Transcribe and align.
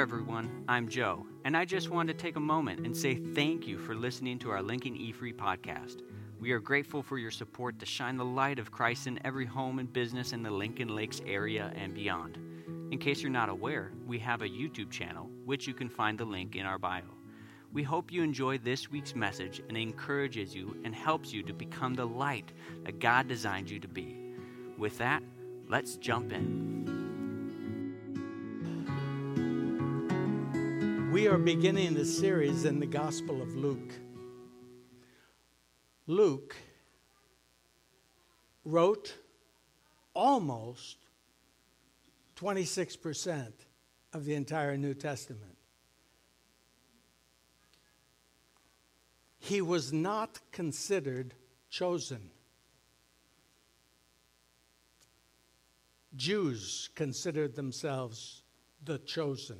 there, 0.00 0.06
everyone. 0.06 0.64
I'm 0.66 0.88
Joe, 0.88 1.26
and 1.44 1.54
I 1.54 1.66
just 1.66 1.90
wanted 1.90 2.16
to 2.16 2.22
take 2.22 2.36
a 2.36 2.40
moment 2.40 2.86
and 2.86 2.96
say 2.96 3.16
thank 3.16 3.66
you 3.66 3.76
for 3.76 3.94
listening 3.94 4.38
to 4.38 4.50
our 4.50 4.62
Lincoln 4.62 4.96
E 4.96 5.12
Free 5.12 5.34
podcast. 5.34 6.00
We 6.40 6.52
are 6.52 6.58
grateful 6.58 7.02
for 7.02 7.18
your 7.18 7.30
support 7.30 7.78
to 7.80 7.84
shine 7.84 8.16
the 8.16 8.24
light 8.24 8.58
of 8.58 8.72
Christ 8.72 9.06
in 9.06 9.20
every 9.26 9.44
home 9.44 9.78
and 9.78 9.92
business 9.92 10.32
in 10.32 10.42
the 10.42 10.50
Lincoln 10.50 10.96
Lakes 10.96 11.20
area 11.26 11.70
and 11.76 11.92
beyond. 11.92 12.38
In 12.90 12.98
case 12.98 13.20
you're 13.20 13.30
not 13.30 13.50
aware, 13.50 13.92
we 14.06 14.18
have 14.20 14.40
a 14.40 14.48
YouTube 14.48 14.90
channel, 14.90 15.28
which 15.44 15.66
you 15.66 15.74
can 15.74 15.90
find 15.90 16.16
the 16.16 16.24
link 16.24 16.56
in 16.56 16.64
our 16.64 16.78
bio. 16.78 17.02
We 17.70 17.82
hope 17.82 18.10
you 18.10 18.22
enjoy 18.22 18.56
this 18.56 18.90
week's 18.90 19.14
message 19.14 19.60
and 19.68 19.76
encourages 19.76 20.54
you 20.54 20.80
and 20.82 20.94
helps 20.94 21.30
you 21.30 21.42
to 21.42 21.52
become 21.52 21.92
the 21.92 22.06
light 22.06 22.52
that 22.84 23.00
God 23.00 23.28
designed 23.28 23.68
you 23.68 23.78
to 23.80 23.88
be. 23.88 24.16
With 24.78 24.96
that, 24.96 25.22
let's 25.68 25.96
jump 25.96 26.32
in. 26.32 26.99
We 31.20 31.28
are 31.28 31.36
beginning 31.36 31.98
a 31.98 32.04
series 32.06 32.64
in 32.64 32.80
the 32.80 32.86
Gospel 32.86 33.42
of 33.42 33.54
Luke. 33.54 33.92
Luke 36.06 36.56
wrote 38.64 39.14
almost 40.14 40.96
26% 42.36 43.52
of 44.14 44.24
the 44.24 44.32
entire 44.32 44.78
New 44.78 44.94
Testament. 44.94 45.58
He 49.38 49.60
was 49.60 49.92
not 49.92 50.40
considered 50.52 51.34
chosen. 51.68 52.30
Jews 56.16 56.88
considered 56.94 57.56
themselves 57.56 58.42
the 58.82 58.96
chosen. 58.96 59.58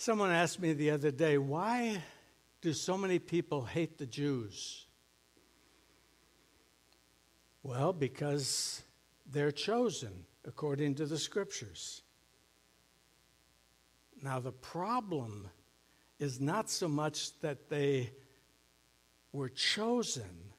Someone 0.00 0.30
asked 0.30 0.58
me 0.58 0.72
the 0.72 0.92
other 0.92 1.10
day, 1.10 1.36
why 1.36 2.02
do 2.62 2.72
so 2.72 2.96
many 2.96 3.18
people 3.18 3.66
hate 3.66 3.98
the 3.98 4.06
Jews? 4.06 4.86
Well, 7.62 7.92
because 7.92 8.82
they're 9.30 9.52
chosen 9.52 10.24
according 10.46 10.94
to 10.94 11.04
the 11.04 11.18
scriptures. 11.18 12.00
Now, 14.22 14.40
the 14.40 14.52
problem 14.52 15.50
is 16.18 16.40
not 16.40 16.70
so 16.70 16.88
much 16.88 17.38
that 17.40 17.68
they 17.68 18.14
were 19.34 19.50
chosen, 19.50 20.54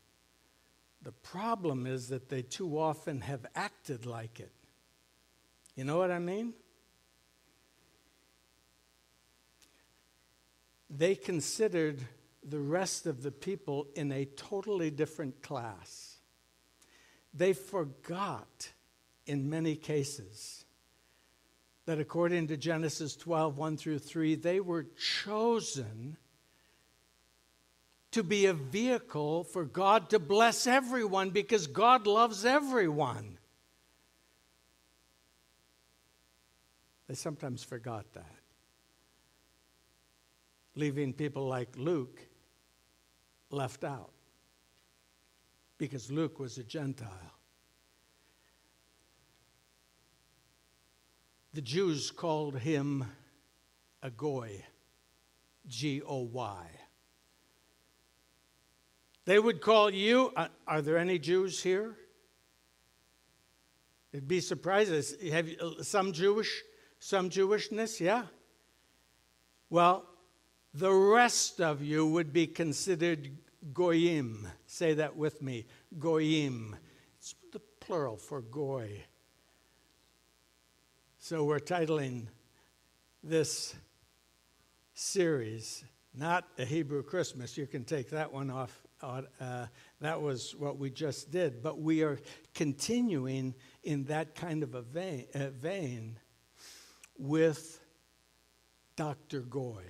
the 1.01 1.13
problem 1.13 1.87
is 1.87 2.09
that 2.09 2.29
they 2.29 2.43
too 2.43 2.77
often 2.77 3.21
have 3.21 3.47
acted 3.55 4.05
like 4.05 4.39
it. 4.39 4.53
You 5.75 5.83
know 5.83 5.97
what 5.97 6.11
I 6.11 6.19
mean? 6.19 6.53
They 10.97 11.15
considered 11.15 11.99
the 12.43 12.59
rest 12.59 13.05
of 13.05 13.23
the 13.23 13.31
people 13.31 13.87
in 13.95 14.11
a 14.11 14.25
totally 14.25 14.91
different 14.91 15.41
class. 15.41 16.17
They 17.33 17.53
forgot, 17.53 18.71
in 19.25 19.49
many 19.49 19.75
cases, 19.75 20.65
that 21.85 21.99
according 21.99 22.47
to 22.47 22.57
Genesis 22.57 23.15
12 23.15 23.57
1 23.57 23.77
through 23.77 23.99
3, 23.99 24.35
they 24.35 24.59
were 24.59 24.85
chosen 25.23 26.17
to 28.11 28.23
be 28.23 28.47
a 28.47 28.53
vehicle 28.53 29.45
for 29.45 29.63
God 29.63 30.09
to 30.09 30.19
bless 30.19 30.67
everyone 30.67 31.29
because 31.29 31.67
God 31.67 32.05
loves 32.05 32.43
everyone. 32.43 33.37
They 37.07 37.15
sometimes 37.15 37.63
forgot 37.63 38.11
that 38.13 38.41
leaving 40.75 41.13
people 41.13 41.47
like 41.47 41.69
Luke 41.77 42.21
left 43.49 43.83
out 43.83 44.11
because 45.77 46.11
Luke 46.11 46.39
was 46.39 46.57
a 46.57 46.63
Gentile. 46.63 47.09
The 51.53 51.61
Jews 51.61 52.11
called 52.11 52.57
him 52.59 53.05
a 54.01 54.09
goy, 54.09 54.63
G 55.67 56.01
O 56.01 56.21
Y. 56.21 56.65
They 59.25 59.37
would 59.37 59.61
call 59.61 59.89
you, 59.89 60.31
uh, 60.35 60.47
are 60.65 60.81
there 60.81 60.97
any 60.97 61.19
Jews 61.19 61.61
here? 61.61 61.95
It'd 64.13 64.27
be 64.27 64.39
surprising. 64.39 65.03
Have 65.31 65.47
you, 65.47 65.57
uh, 65.59 65.83
some 65.83 66.11
Jewish, 66.11 66.63
some 66.99 67.29
Jewishness, 67.29 67.99
yeah? 67.99 68.23
Well, 69.69 70.05
the 70.73 70.91
rest 70.91 71.59
of 71.59 71.81
you 71.81 72.05
would 72.07 72.31
be 72.31 72.47
considered 72.47 73.31
goyim. 73.73 74.47
Say 74.67 74.93
that 74.95 75.15
with 75.15 75.41
me 75.41 75.65
goyim. 75.99 76.75
It's 77.17 77.35
the 77.51 77.59
plural 77.79 78.17
for 78.17 78.41
goy. 78.41 79.03
So 81.19 81.43
we're 81.43 81.59
titling 81.59 82.27
this 83.23 83.75
series 84.93 85.83
not 86.13 86.47
a 86.57 86.65
Hebrew 86.65 87.03
Christmas. 87.03 87.57
You 87.57 87.67
can 87.67 87.85
take 87.85 88.09
that 88.09 88.31
one 88.31 88.49
off. 88.49 88.81
Uh, 89.01 89.65
that 90.01 90.21
was 90.21 90.53
what 90.55 90.77
we 90.77 90.89
just 90.89 91.31
did. 91.31 91.63
But 91.63 91.79
we 91.79 92.03
are 92.03 92.19
continuing 92.53 93.55
in 93.83 94.03
that 94.05 94.35
kind 94.35 94.61
of 94.61 94.75
a 94.75 94.81
vein, 94.81 95.25
uh, 95.33 95.49
vein 95.49 96.19
with 97.17 97.79
Dr. 98.95 99.41
Goy 99.41 99.83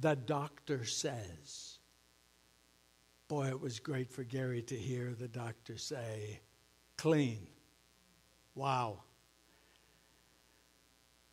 the 0.00 0.14
doctor 0.14 0.84
says. 0.84 1.78
Boy, 3.28 3.48
it 3.48 3.60
was 3.60 3.78
great 3.78 4.10
for 4.10 4.22
Gary 4.22 4.62
to 4.62 4.74
hear 4.74 5.14
the 5.18 5.28
doctor 5.28 5.76
say, 5.76 6.40
clean. 6.96 7.46
Wow. 8.54 8.98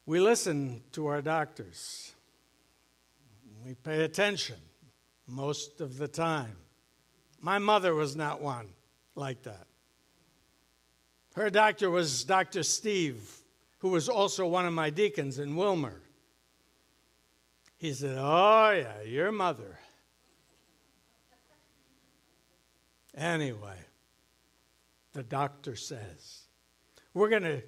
We 0.05 0.19
listen 0.19 0.81
to 0.93 1.07
our 1.07 1.21
doctors. 1.21 2.13
We 3.65 3.75
pay 3.75 4.03
attention 4.03 4.57
most 5.27 5.81
of 5.81 5.97
the 5.97 6.07
time. 6.07 6.55
My 7.39 7.59
mother 7.59 7.93
was 7.93 8.15
not 8.15 8.41
one 8.41 8.69
like 9.15 9.43
that. 9.43 9.67
Her 11.35 11.49
doctor 11.49 11.89
was 11.89 12.23
Dr. 12.23 12.63
Steve, 12.63 13.37
who 13.79 13.89
was 13.89 14.09
also 14.09 14.47
one 14.47 14.65
of 14.65 14.73
my 14.73 14.89
deacons 14.89 15.39
in 15.39 15.55
Willmar. 15.55 15.99
He 17.81 17.93
said, 17.93 18.15
Oh, 18.15 18.69
yeah, 18.69 19.01
your 19.01 19.31
mother. 19.31 19.79
Anyway, 23.15 23.77
the 25.13 25.23
doctor 25.23 25.75
says, 25.75 26.43
We're 27.15 27.29
going 27.29 27.41
to 27.41 27.63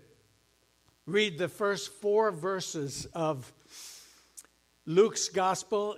read 1.07 1.39
the 1.39 1.49
first 1.49 1.91
four 1.93 2.29
verses 2.29 3.07
of 3.15 3.51
Luke's 4.85 5.29
gospel. 5.29 5.97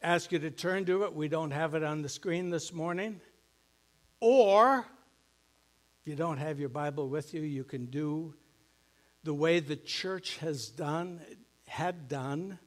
Ask 0.00 0.30
you 0.30 0.38
to 0.38 0.52
turn 0.52 0.84
to 0.84 1.02
it. 1.02 1.12
We 1.12 1.26
don't 1.26 1.50
have 1.50 1.74
it 1.74 1.82
on 1.82 2.02
the 2.02 2.08
screen 2.08 2.50
this 2.50 2.72
morning. 2.72 3.20
Or, 4.20 4.86
if 6.02 6.06
you 6.06 6.14
don't 6.14 6.38
have 6.38 6.60
your 6.60 6.68
Bible 6.68 7.08
with 7.08 7.34
you, 7.34 7.40
you 7.40 7.64
can 7.64 7.86
do 7.86 8.32
the 9.24 9.34
way 9.34 9.58
the 9.58 9.74
church 9.74 10.36
has 10.36 10.68
done, 10.68 11.20
had 11.66 12.06
done 12.06 12.60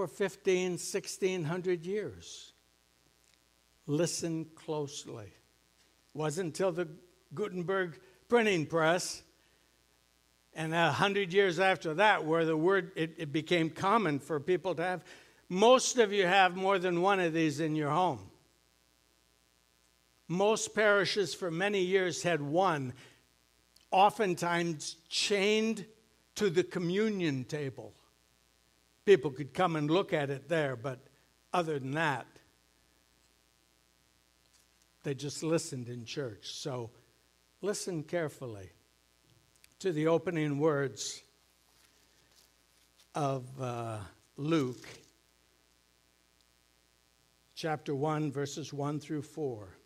for 0.00 0.06
15, 0.06 0.70
1600 0.70 1.84
years. 1.84 2.54
Listen 3.86 4.46
closely. 4.54 5.26
It 5.26 6.18
Wasn't 6.18 6.46
until 6.46 6.72
the 6.72 6.88
Gutenberg 7.34 8.00
printing 8.26 8.64
press 8.64 9.22
and 10.54 10.72
a 10.72 10.90
hundred 10.90 11.34
years 11.34 11.60
after 11.60 11.92
that 11.94 12.24
where 12.24 12.46
the 12.46 12.56
word 12.56 12.92
it, 12.96 13.16
it 13.18 13.30
became 13.30 13.68
common 13.68 14.20
for 14.20 14.40
people 14.40 14.74
to 14.76 14.82
have. 14.82 15.04
Most 15.50 15.98
of 15.98 16.14
you 16.14 16.26
have 16.26 16.56
more 16.56 16.78
than 16.78 17.02
one 17.02 17.20
of 17.20 17.34
these 17.34 17.60
in 17.60 17.76
your 17.76 17.90
home. 17.90 18.30
Most 20.28 20.74
parishes 20.74 21.34
for 21.34 21.50
many 21.50 21.82
years 21.82 22.22
had 22.22 22.40
one, 22.40 22.94
oftentimes 23.90 24.96
chained 25.10 25.84
to 26.36 26.48
the 26.48 26.64
communion 26.64 27.44
table. 27.44 27.92
People 29.10 29.32
could 29.32 29.52
come 29.52 29.74
and 29.74 29.90
look 29.90 30.12
at 30.12 30.30
it 30.30 30.48
there, 30.48 30.76
but 30.76 31.00
other 31.52 31.80
than 31.80 31.90
that, 31.94 32.28
they 35.02 35.14
just 35.14 35.42
listened 35.42 35.88
in 35.88 36.04
church. 36.04 36.52
So 36.52 36.90
listen 37.60 38.04
carefully 38.04 38.70
to 39.80 39.90
the 39.90 40.06
opening 40.06 40.60
words 40.60 41.24
of 43.12 43.48
uh, 43.60 43.98
Luke 44.36 44.86
chapter 47.56 47.92
1, 47.92 48.30
verses 48.30 48.72
1 48.72 49.00
through 49.00 49.22
4. 49.22 49.76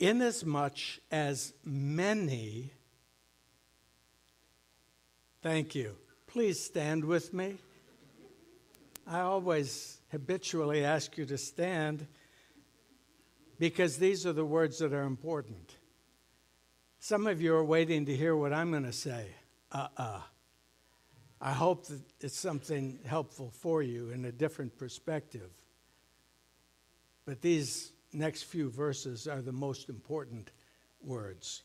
Inasmuch 0.00 0.80
as 1.12 1.52
many 1.64 2.72
Thank 5.42 5.74
you. 5.74 5.96
Please 6.28 6.62
stand 6.62 7.04
with 7.04 7.34
me. 7.34 7.56
I 9.08 9.20
always 9.20 9.98
habitually 10.12 10.84
ask 10.84 11.18
you 11.18 11.26
to 11.26 11.36
stand 11.36 12.06
because 13.58 13.96
these 13.96 14.24
are 14.24 14.32
the 14.32 14.44
words 14.44 14.78
that 14.78 14.92
are 14.92 15.02
important. 15.02 15.74
Some 17.00 17.26
of 17.26 17.42
you 17.42 17.56
are 17.56 17.64
waiting 17.64 18.06
to 18.06 18.16
hear 18.16 18.36
what 18.36 18.52
I'm 18.52 18.70
going 18.70 18.84
to 18.84 18.92
say. 18.92 19.26
Uh 19.72 19.88
uh-uh. 19.98 20.02
uh 20.02 20.20
I 21.40 21.52
hope 21.52 21.88
that 21.88 22.00
it's 22.20 22.38
something 22.38 23.00
helpful 23.04 23.50
for 23.50 23.82
you 23.82 24.10
in 24.10 24.24
a 24.26 24.30
different 24.30 24.78
perspective. 24.78 25.50
But 27.24 27.40
these 27.40 27.90
next 28.12 28.44
few 28.44 28.70
verses 28.70 29.26
are 29.26 29.42
the 29.42 29.50
most 29.50 29.88
important 29.88 30.52
words. 31.02 31.64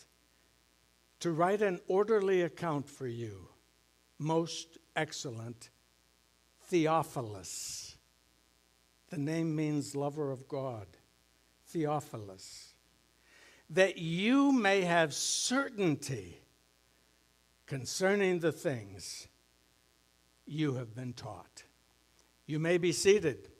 to 1.21 1.31
write 1.31 1.61
an 1.61 1.79
orderly 1.87 2.41
account 2.41 2.89
for 2.89 3.07
you, 3.07 3.47
most 4.19 4.77
excellent 4.95 5.69
Theophilus. 6.63 7.95
The 9.09 9.17
name 9.17 9.55
means 9.55 9.95
lover 9.95 10.31
of 10.31 10.47
God, 10.47 10.87
Theophilus. 11.67 12.73
That 13.69 13.97
you 13.97 14.51
may 14.51 14.81
have 14.81 15.13
certainty 15.13 16.41
concerning 17.67 18.39
the 18.39 18.51
things 18.51 19.27
you 20.45 20.73
have 20.73 20.95
been 20.95 21.13
taught. 21.13 21.63
You 22.45 22.59
may 22.59 22.77
be 22.77 22.91
seated. 22.91 23.50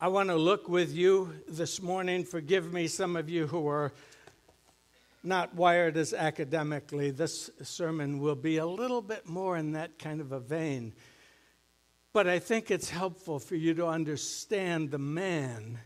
I 0.00 0.06
want 0.06 0.28
to 0.28 0.36
look 0.36 0.68
with 0.68 0.94
you 0.94 1.32
this 1.48 1.82
morning. 1.82 2.24
Forgive 2.24 2.72
me, 2.72 2.86
some 2.86 3.16
of 3.16 3.28
you 3.28 3.48
who 3.48 3.66
are 3.66 3.92
not 5.24 5.56
wired 5.56 5.96
as 5.96 6.14
academically. 6.14 7.10
This 7.10 7.50
sermon 7.64 8.20
will 8.20 8.36
be 8.36 8.58
a 8.58 8.66
little 8.66 9.02
bit 9.02 9.26
more 9.26 9.56
in 9.56 9.72
that 9.72 9.98
kind 9.98 10.20
of 10.20 10.30
a 10.30 10.38
vein. 10.38 10.92
But 12.12 12.28
I 12.28 12.38
think 12.38 12.70
it's 12.70 12.90
helpful 12.90 13.40
for 13.40 13.56
you 13.56 13.74
to 13.74 13.88
understand 13.88 14.92
the 14.92 15.00
man 15.00 15.80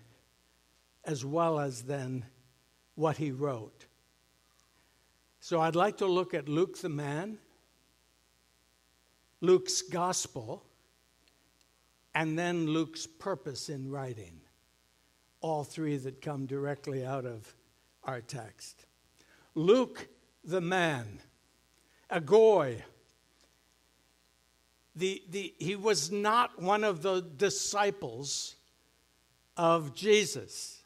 as 1.07 1.25
well 1.25 1.59
as 1.59 1.85
then 1.85 2.27
what 2.97 3.17
he 3.17 3.31
wrote. 3.31 3.87
So 5.41 5.59
I'd 5.59 5.75
like 5.75 5.97
to 5.97 6.07
look 6.07 6.35
at 6.35 6.51
Luke 6.51 6.79
the 6.79 6.91
man, 6.91 7.39
Luke's 9.41 9.81
gospel, 9.81 10.67
and 12.15 12.39
then 12.39 12.67
Luke's 12.67 13.07
purpose 13.07 13.69
in 13.69 13.91
writing. 13.91 14.41
All 15.41 15.65
three 15.65 15.97
that 15.97 16.21
come 16.21 16.47
directly 16.47 17.05
out 17.05 17.27
of 17.27 17.55
our 18.05 18.21
text. 18.21 18.87
Luke 19.55 20.09
the 20.45 20.61
man, 20.61 21.21
a 22.11 22.21
goy. 22.21 22.83
The, 24.95 25.23
the, 25.31 25.55
he 25.59 25.77
was 25.77 26.13
not 26.13 26.61
one 26.61 26.85
of 26.85 27.03
the 27.03 27.23
disciples 27.37 28.57
of 29.57 29.95
Jesus 29.95 30.83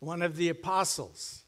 one 0.00 0.22
of 0.22 0.36
the 0.36 0.48
apostles. 0.48 1.42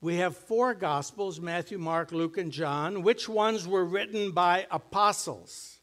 We 0.00 0.16
have 0.16 0.36
four 0.36 0.74
Gospels 0.74 1.40
Matthew, 1.40 1.78
Mark, 1.78 2.12
Luke, 2.12 2.38
and 2.38 2.52
John. 2.52 3.02
Which 3.02 3.28
ones 3.28 3.66
were 3.66 3.84
written 3.84 4.32
by 4.32 4.66
apostles? 4.70 5.77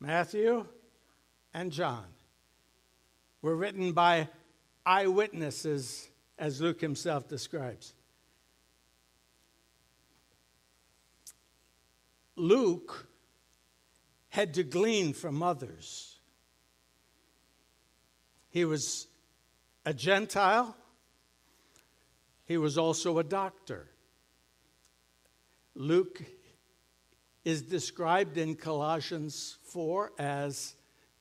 Matthew 0.00 0.66
and 1.52 1.72
John 1.72 2.06
were 3.42 3.56
written 3.56 3.92
by 3.92 4.28
eyewitnesses, 4.86 6.08
as 6.38 6.60
Luke 6.60 6.80
himself 6.80 7.28
describes. 7.28 7.94
Luke 12.36 13.06
had 14.28 14.54
to 14.54 14.62
glean 14.62 15.12
from 15.12 15.42
others. 15.42 16.18
He 18.50 18.64
was 18.64 19.08
a 19.84 19.92
Gentile, 19.92 20.76
he 22.44 22.56
was 22.56 22.78
also 22.78 23.18
a 23.18 23.24
doctor. 23.24 23.88
Luke 25.74 26.22
is 27.48 27.62
described 27.62 28.36
in 28.36 28.54
Colossians 28.54 29.56
4 29.62 30.12
as 30.18 30.74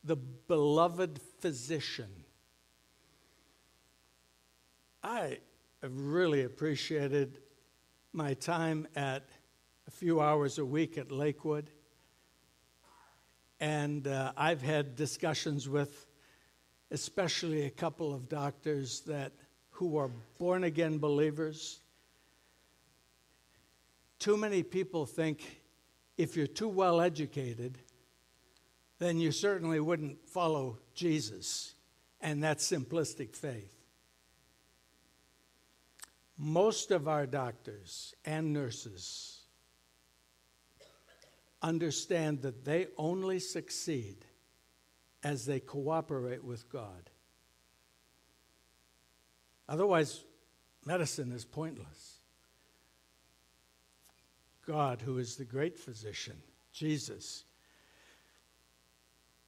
the 0.03 0.17
beloved 0.17 1.21
physician. 1.39 2.09
I 5.01 5.37
have 5.81 5.97
really 5.97 6.43
appreciated 6.43 7.39
my 8.11 8.33
time 8.33 8.89
at 8.93 9.23
a 9.87 9.91
few 9.91 10.19
hours 10.19 10.57
a 10.57 10.65
week 10.65 10.97
at 10.97 11.13
Lakewood. 11.13 11.69
And 13.61 14.05
uh, 14.05 14.33
I've 14.35 14.61
had 14.61 14.97
discussions 14.97 15.69
with 15.69 16.07
especially 16.91 17.67
a 17.67 17.69
couple 17.69 18.13
of 18.13 18.27
doctors 18.27 18.99
that 19.07 19.31
who 19.69 19.95
are 19.95 20.11
born 20.37 20.65
again 20.65 20.97
believers. 20.97 21.79
Too 24.19 24.35
many 24.35 24.61
people 24.61 25.05
think 25.05 25.61
if 26.17 26.35
you're 26.35 26.47
too 26.47 26.67
well 26.67 26.99
educated, 26.99 27.77
then 28.99 29.19
you 29.19 29.31
certainly 29.31 29.79
wouldn't 29.79 30.27
follow 30.27 30.79
Jesus, 30.95 31.75
and 32.19 32.43
that's 32.43 32.69
simplistic 32.69 33.35
faith. 33.35 33.73
Most 36.37 36.91
of 36.91 37.07
our 37.07 37.25
doctors 37.25 38.13
and 38.25 38.53
nurses 38.53 39.41
understand 41.61 42.41
that 42.43 42.63
they 42.63 42.87
only 42.97 43.39
succeed 43.39 44.25
as 45.23 45.45
they 45.45 45.59
cooperate 45.59 46.43
with 46.43 46.69
God. 46.69 47.09
Otherwise, 49.67 50.23
medicine 50.85 51.31
is 51.31 51.43
pointless. 51.43 52.16
God, 54.67 55.01
who 55.01 55.17
is 55.17 55.37
the 55.37 55.45
great 55.45 55.79
physician, 55.79 56.35
Jesus. 56.73 57.45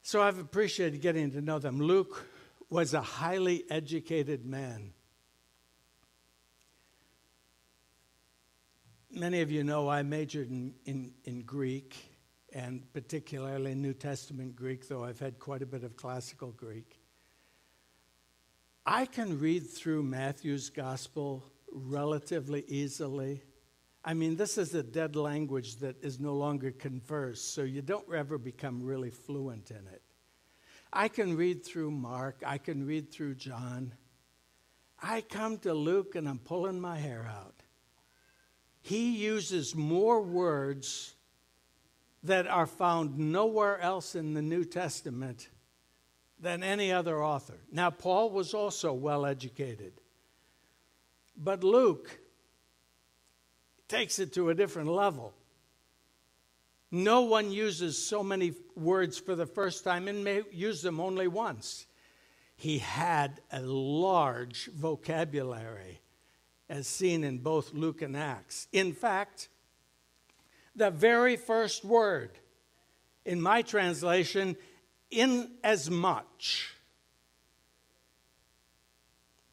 So 0.02 0.22
I've 0.22 0.40
appreciated 0.40 1.02
getting 1.02 1.32
to 1.32 1.42
know 1.42 1.60
them. 1.60 1.80
Luke 1.80 2.26
was 2.70 2.94
a 2.94 3.02
highly 3.02 3.66
educated 3.70 4.46
man. 4.46 4.94
Many 9.12 9.42
of 9.42 9.52
you 9.52 9.64
know 9.64 9.90
I 9.90 10.04
majored 10.04 10.50
in, 10.50 10.74
in, 10.86 11.12
in 11.26 11.42
Greek 11.42 11.98
and 12.54 12.82
particularly 12.94 13.76
New 13.76 13.94
Testament 13.94 14.56
Greek, 14.56 14.88
though 14.88 15.04
I've 15.04 15.20
had 15.20 15.38
quite 15.38 15.62
a 15.62 15.66
bit 15.66 15.84
of 15.84 15.98
classical 15.98 16.52
Greek. 16.52 17.00
I 18.86 19.06
can 19.06 19.40
read 19.40 19.70
through 19.70 20.04
Matthew's 20.04 20.70
gospel 20.70 21.44
relatively 21.72 22.64
easily. 22.68 23.44
I 24.04 24.14
mean, 24.14 24.38
this 24.38 24.58
is 24.58 24.74
a 24.74 24.84
dead 24.84 25.16
language 25.16 25.78
that 25.78 26.02
is 26.02 26.20
no 26.20 26.34
longer 26.34 26.72
conversed, 26.72 27.54
so 27.54 27.64
you 27.64 27.82
don't 27.82 28.14
ever 28.14 28.38
become 28.38 28.82
really 28.82 29.10
fluent 29.10 29.72
in 29.72 29.88
it. 29.88 30.02
I 30.92 31.08
can 31.08 31.36
read 31.36 31.64
through 31.64 31.92
Mark, 31.92 32.42
I 32.46 32.58
can 32.58 32.86
read 32.86 33.12
through 33.12 33.36
John. 33.36 33.94
I 35.02 35.22
come 35.22 35.58
to 35.60 35.74
Luke 35.74 36.16
and 36.16 36.28
I'm 36.28 36.40
pulling 36.40 36.80
my 36.80 36.98
hair 36.98 37.30
out. 37.30 37.64
He 38.82 39.18
uses 39.18 39.76
more 39.76 40.22
words 40.22 41.16
that 42.24 42.48
are 42.48 42.66
found 42.66 43.18
nowhere 43.18 43.80
else 43.80 44.16
in 44.16 44.34
the 44.34 44.42
New 44.42 44.66
Testament 44.66 45.48
than 46.40 46.64
any 46.64 46.92
other 46.92 47.24
author. 47.24 47.60
Now, 47.72 47.92
Paul 47.92 48.32
was 48.32 48.54
also 48.54 48.94
well 48.94 49.26
educated, 49.26 49.94
but 51.38 51.64
Luke 51.64 52.20
takes 53.90 54.20
it 54.20 54.32
to 54.34 54.50
a 54.50 54.56
different 54.56 54.90
level. 54.90 55.34
No 56.92 57.22
one 57.22 57.52
uses 57.52 57.98
so 58.04 58.24
many 58.24 58.54
words 58.76 59.18
for 59.18 59.36
the 59.36 59.46
first 59.46 59.84
time 59.84 60.08
and 60.08 60.24
may 60.24 60.44
use 60.52 60.82
them 60.82 61.00
only 61.02 61.28
once. 61.28 61.86
he 62.60 62.80
had 62.80 63.40
a 63.54 63.62
large 63.62 64.70
vocabulary, 64.76 66.02
as 66.68 66.88
seen 66.88 67.24
in 67.24 67.38
both 67.38 67.74
Luke 67.74 68.02
and 68.02 68.18
Acts. 68.18 68.68
In 68.74 68.92
fact, 68.92 69.48
the 70.76 70.92
very 70.92 71.38
first 71.38 71.86
word 71.86 72.32
in 73.24 73.42
my 73.42 73.62
translation, 73.62 74.58
in 75.10 75.52
as 75.64 75.90
much. 75.90 76.74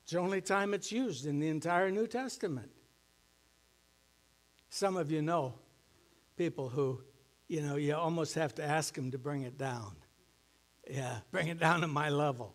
It's 0.02 0.10
the 0.10 0.18
only 0.18 0.40
time 0.40 0.74
it's 0.74 0.90
used 0.90 1.26
in 1.26 1.38
the 1.38 1.48
entire 1.48 1.92
New 1.92 2.08
Testament. 2.08 2.72
Some 4.76 4.98
of 4.98 5.10
you 5.10 5.22
know 5.22 5.54
people 6.36 6.68
who, 6.68 7.00
you 7.48 7.62
know, 7.62 7.76
you 7.76 7.96
almost 7.96 8.34
have 8.34 8.54
to 8.56 8.62
ask 8.62 8.92
them 8.92 9.10
to 9.10 9.16
bring 9.16 9.44
it 9.44 9.56
down. 9.56 9.96
Yeah, 10.86 11.20
bring 11.30 11.48
it 11.48 11.58
down 11.58 11.80
to 11.80 11.86
my 11.86 12.10
level. 12.10 12.54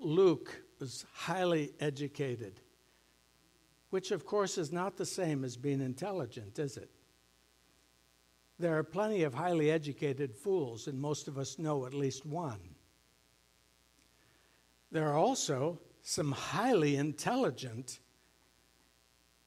Luke 0.00 0.62
was 0.80 1.04
highly 1.12 1.74
educated, 1.80 2.62
which 3.90 4.10
of 4.10 4.24
course 4.24 4.56
is 4.56 4.72
not 4.72 4.96
the 4.96 5.04
same 5.04 5.44
as 5.44 5.58
being 5.58 5.82
intelligent, 5.82 6.58
is 6.58 6.78
it? 6.78 6.90
There 8.58 8.78
are 8.78 8.84
plenty 8.84 9.24
of 9.24 9.34
highly 9.34 9.70
educated 9.70 10.34
fools, 10.34 10.86
and 10.86 10.98
most 10.98 11.28
of 11.28 11.36
us 11.36 11.58
know 11.58 11.84
at 11.84 11.92
least 11.92 12.24
one. 12.24 12.74
There 14.90 15.10
are 15.10 15.18
also 15.18 15.78
some 16.00 16.32
highly 16.32 16.96
intelligent 16.96 18.00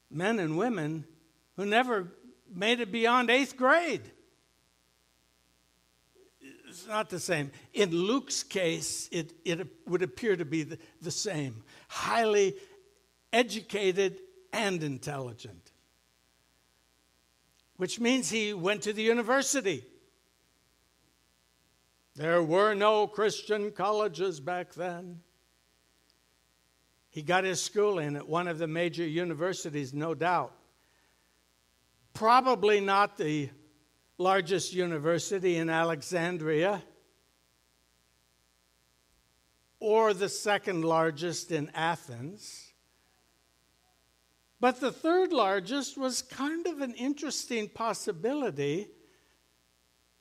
men 0.10 0.40
and 0.40 0.58
women 0.58 1.06
who 1.56 1.66
never 1.66 2.12
made 2.54 2.80
it 2.80 2.92
beyond 2.92 3.30
eighth 3.30 3.58
grade. 3.58 4.02
It's 6.68 6.88
not 6.88 7.10
the 7.10 7.20
same. 7.20 7.52
In 7.74 7.92
Luke's 7.92 8.44
case, 8.44 9.08
it, 9.12 9.34
it 9.46 9.68
would 9.88 10.02
appear 10.02 10.36
to 10.36 10.46
be 10.46 10.64
the, 10.64 10.78
the 11.02 11.12
same 11.12 11.64
highly 11.88 12.56
educated 13.32 14.20
and 14.52 14.84
intelligent, 14.84 15.72
which 17.78 18.00
means 18.00 18.30
he 18.30 18.54
went 18.54 18.82
to 18.84 18.94
the 18.94 19.02
university. 19.02 19.84
There 22.16 22.42
were 22.42 22.74
no 22.74 23.08
Christian 23.08 23.72
colleges 23.72 24.40
back 24.40 24.74
then. 24.74 25.20
He 27.16 27.22
got 27.22 27.46
his 27.46 27.64
schooling 27.64 28.18
at 28.18 28.28
one 28.28 28.50
of 28.50 28.58
the 28.58 28.68
major 28.68 29.08
universities, 29.08 29.94
no 29.94 30.14
doubt. 30.14 30.54
Probably 32.14 32.82
not 32.82 33.18
the 33.18 33.52
largest 34.18 34.74
university 34.74 35.56
in 35.56 35.70
Alexandria 35.70 36.84
or 39.80 40.14
the 40.14 40.28
second 40.28 40.84
largest 40.84 41.54
in 41.54 41.72
Athens. 41.74 42.74
But 44.60 44.82
the 44.82 44.92
third 44.92 45.32
largest 45.32 45.98
was 45.98 46.22
kind 46.22 46.68
of 46.68 46.82
an 46.82 46.96
interesting 46.96 47.70
possibility. 47.70 48.90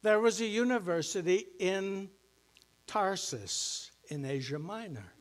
There 0.02 0.20
was 0.20 0.40
a 0.40 0.46
university 0.46 1.44
in 1.58 2.08
Tarsus 2.86 3.90
in 4.10 4.24
Asia 4.24 4.60
Minor. 4.60 5.13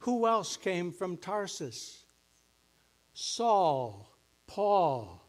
Who 0.00 0.26
else 0.26 0.56
came 0.56 0.92
from 0.92 1.16
Tarsus? 1.16 2.04
Saul, 3.14 4.08
Paul. 4.46 5.24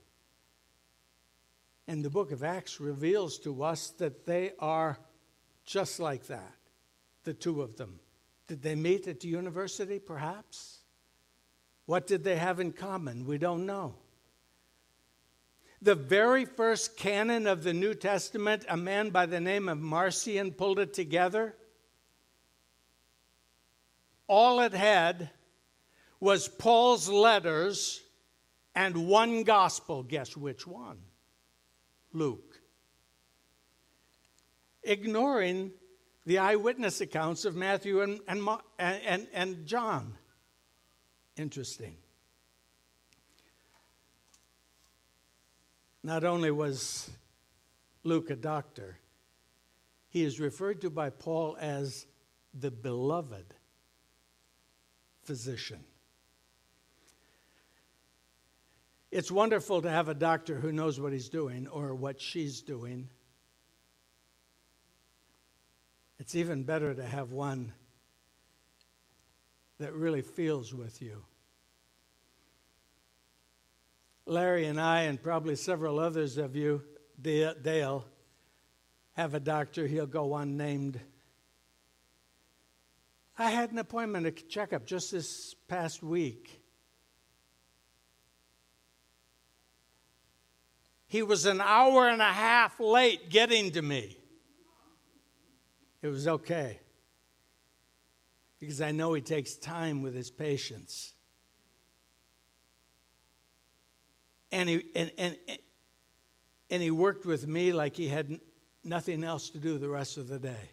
And 1.88 2.06
the 2.06 2.10
book 2.10 2.32
of 2.32 2.44
Acts 2.44 2.80
reveals 2.80 3.40
to 3.40 3.64
us 3.64 3.90
that 3.98 4.26
they 4.26 4.52
are 4.60 5.00
just 5.66 6.00
like 6.00 6.28
that, 6.28 6.56
the 7.24 7.34
two 7.34 7.62
of 7.62 7.78
them. 7.78 8.00
Did 8.48 8.62
they 8.62 8.76
meet 8.76 9.08
at 9.08 9.20
the 9.20 9.28
university, 9.28 10.00
perhaps? 10.00 10.80
What 11.86 12.06
did 12.06 12.24
they 12.24 12.36
have 12.36 12.60
in 12.60 12.72
common? 12.72 13.26
We 13.26 13.40
don't 13.40 13.66
know. 13.66 13.96
The 15.82 15.96
very 15.96 16.46
first 16.46 16.98
canon 16.98 17.48
of 17.48 17.64
the 17.64 17.74
New 17.74 17.96
Testament, 17.96 18.66
a 18.68 18.78
man 18.78 19.10
by 19.10 19.26
the 19.26 19.40
name 19.40 19.70
of 19.70 19.80
Marcion 19.80 20.52
pulled 20.52 20.78
it 20.78 20.94
together 20.94 21.56
all 24.30 24.62
it 24.62 24.74
had 24.74 25.32
was 26.20 26.48
Paul's 26.48 27.10
letters 27.10 28.02
and 28.76 29.08
one 29.08 29.44
gospel. 29.44 30.04
Guess 30.04 30.38
which 30.38 30.66
one? 30.66 31.00
Luke. 32.14 32.62
Ignoring 34.84 35.72
the 36.26 36.38
eyewitness 36.38 37.02
accounts 37.02 37.44
of 37.44 37.56
Matthew 37.56 38.02
and, 38.02 38.20
and, 38.28 38.48
and, 38.78 39.28
and 39.34 39.66
John. 39.66 40.14
Interesting. 41.36 41.98
Not 46.04 46.24
only 46.24 46.52
was 46.52 47.10
Luke 48.04 48.30
a 48.30 48.36
doctor, 48.36 49.00
he 50.08 50.24
is 50.24 50.40
referred 50.40 50.82
to 50.82 50.90
by 50.90 51.10
Paul 51.10 51.58
as 51.60 52.06
the 52.54 52.72
beloved 52.72 53.56
physician. 55.30 55.78
It's 59.12 59.30
wonderful 59.30 59.84
to 59.84 59.90
have 59.92 60.10
a 60.10 60.16
doctor 60.16 60.56
who 60.56 60.72
knows 60.72 61.00
what 61.00 61.14
he's 61.14 61.30
doing 61.30 61.68
or 61.68 61.94
what 61.94 62.20
she's 62.20 62.64
doing. 62.64 63.10
It's 66.18 66.34
even 66.34 66.64
better 66.64 66.96
to 66.96 67.06
have 67.06 67.32
one 67.32 67.74
that 69.78 69.94
really 69.94 70.24
feels 70.24 70.74
with 70.74 71.00
you. 71.00 71.24
Larry 74.26 74.66
and 74.66 74.82
I, 74.82 75.02
and 75.02 75.22
probably 75.22 75.56
several 75.56 76.00
others 76.00 76.40
of 76.40 76.56
you, 76.56 76.82
Dale, 77.22 78.04
have 79.14 79.36
a 79.36 79.40
doctor, 79.40 79.86
he'll 79.86 80.08
go 80.08 80.36
unnamed 80.38 81.00
I 83.40 83.52
had 83.52 83.72
an 83.72 83.78
appointment, 83.78 84.28
a 84.28 84.32
checkup 84.32 84.86
just 84.86 85.14
this 85.14 85.56
past 85.70 86.04
week. 86.04 86.62
He 91.08 91.24
was 91.24 91.46
an 91.46 91.62
hour 91.62 92.10
and 92.10 92.22
a 92.22 92.26
half 92.26 92.82
late 92.82 93.30
getting 93.30 93.72
to 93.72 93.82
me. 93.82 94.18
It 96.02 96.10
was 96.10 96.28
okay 96.28 96.80
because 98.60 98.82
I 98.82 98.92
know 98.92 99.14
he 99.14 99.22
takes 99.22 99.56
time 99.56 100.02
with 100.02 100.14
his 100.14 100.30
patients. 100.30 101.14
And 104.52 104.68
he, 104.68 104.84
and, 104.96 105.12
and, 105.18 105.38
and 106.70 106.84
he 106.84 106.92
worked 106.92 107.26
with 107.26 107.48
me 107.48 107.72
like 107.72 107.96
he 107.96 108.10
had 108.10 108.40
nothing 108.84 109.24
else 109.24 109.50
to 109.52 109.60
do 109.60 109.78
the 109.78 109.88
rest 109.88 110.18
of 110.18 110.28
the 110.28 110.40
day. 110.40 110.72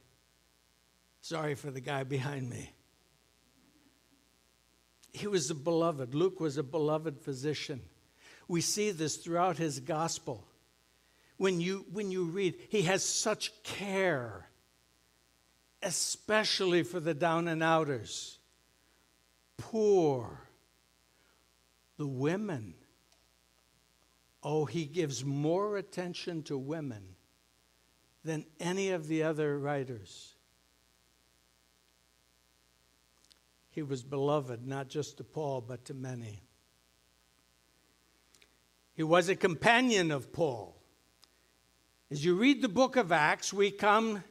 Sorry 1.28 1.56
for 1.56 1.73
the 1.73 1.80
guy 1.80 2.04
behind 2.04 2.49
me. 2.49 2.73
He 5.12 5.26
was 5.26 5.50
a 5.50 5.56
beloved. 5.56 6.14
Luke 6.14 6.38
was 6.38 6.56
a 6.56 6.62
beloved 6.62 7.18
physician. 7.18 7.80
We 8.47 8.61
see 8.61 8.92
this 8.92 9.16
throughout 9.16 9.59
his 9.59 9.80
gospel. 9.80 10.47
When 11.37 11.61
you, 11.61 11.85
when 11.90 12.12
you 12.12 12.26
read, 12.26 12.54
he 12.68 12.83
has 12.83 13.04
such 13.04 13.61
care, 13.64 14.47
especially 15.83 16.85
for 16.85 17.00
the 17.00 17.12
down 17.12 17.49
and 17.49 17.61
outers, 17.61 18.38
poor, 19.56 20.42
the 21.97 22.06
women. 22.06 22.75
Oh, 24.45 24.64
he 24.64 24.85
gives 24.85 25.25
more 25.25 25.76
attention 25.76 26.45
to 26.45 26.56
women 26.56 27.16
than 28.23 28.47
any 28.61 28.90
of 28.90 29.09
the 29.09 29.25
other 29.25 29.59
writers. 29.59 30.36
He 33.76 33.83
was 33.83 34.02
beloved 34.02 34.66
not 34.66 34.88
just 34.88 35.18
to 35.18 35.25
Paul, 35.25 35.61
but 35.61 35.85
to 35.85 35.92
many. 35.92 36.40
He 38.95 39.02
was 39.02 39.28
a 39.28 39.37
companion 39.37 40.11
of 40.11 40.33
Paul. 40.33 40.80
As 42.11 42.25
you 42.25 42.37
read 42.37 42.62
the 42.62 42.71
book 42.71 42.97
of 42.97 43.12
Acts, 43.12 43.52
we 43.52 43.71
come 43.71 44.25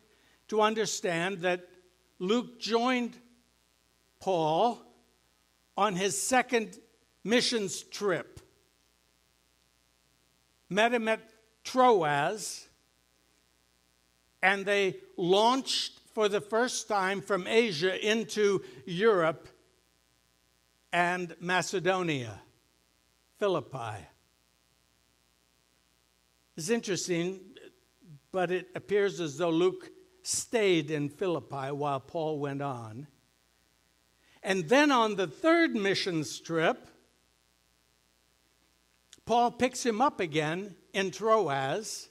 to 0.48 0.62
understand 0.62 1.42
that 1.42 1.70
Luke 2.18 2.60
joined 2.60 3.16
Paul 4.20 4.82
on 5.78 5.96
his 5.96 6.20
second 6.20 6.80
missions 7.24 7.84
trip. 7.84 8.40
Met 10.72 10.92
him 10.92 11.08
at 11.08 11.22
Troas, 11.64 12.68
and 14.42 14.66
they 14.66 14.96
launched 15.18 16.00
for 16.16 16.30
the 16.30 16.40
first 16.40 16.88
time 16.88 17.22
from 17.22 17.46
Asia 17.46 17.94
into 18.10 18.64
Europe 18.86 19.50
and 20.94 21.36
Macedonia, 21.42 22.42
Philippi. 23.38 24.08
It's 26.56 26.70
interesting, 26.70 27.42
but 28.32 28.50
it 28.50 28.70
appears 28.76 29.20
as 29.20 29.38
though 29.38 29.50
Luke 29.50 29.92
stayed 30.24 30.90
in 30.90 31.10
Philippi 31.10 31.74
while 31.74 32.00
Paul 32.00 32.40
went 32.40 32.62
on. 32.62 33.08
And 34.42 34.70
then 34.70 34.94
on 34.94 35.18
the 35.18 35.28
third 35.28 35.76
mission 35.76 36.24
trip, 36.46 36.88
Paul 39.26 39.52
picks 39.52 39.86
him 39.86 40.00
up 40.00 40.22
again 40.22 40.76
in 40.94 41.12
Troas, 41.12 42.08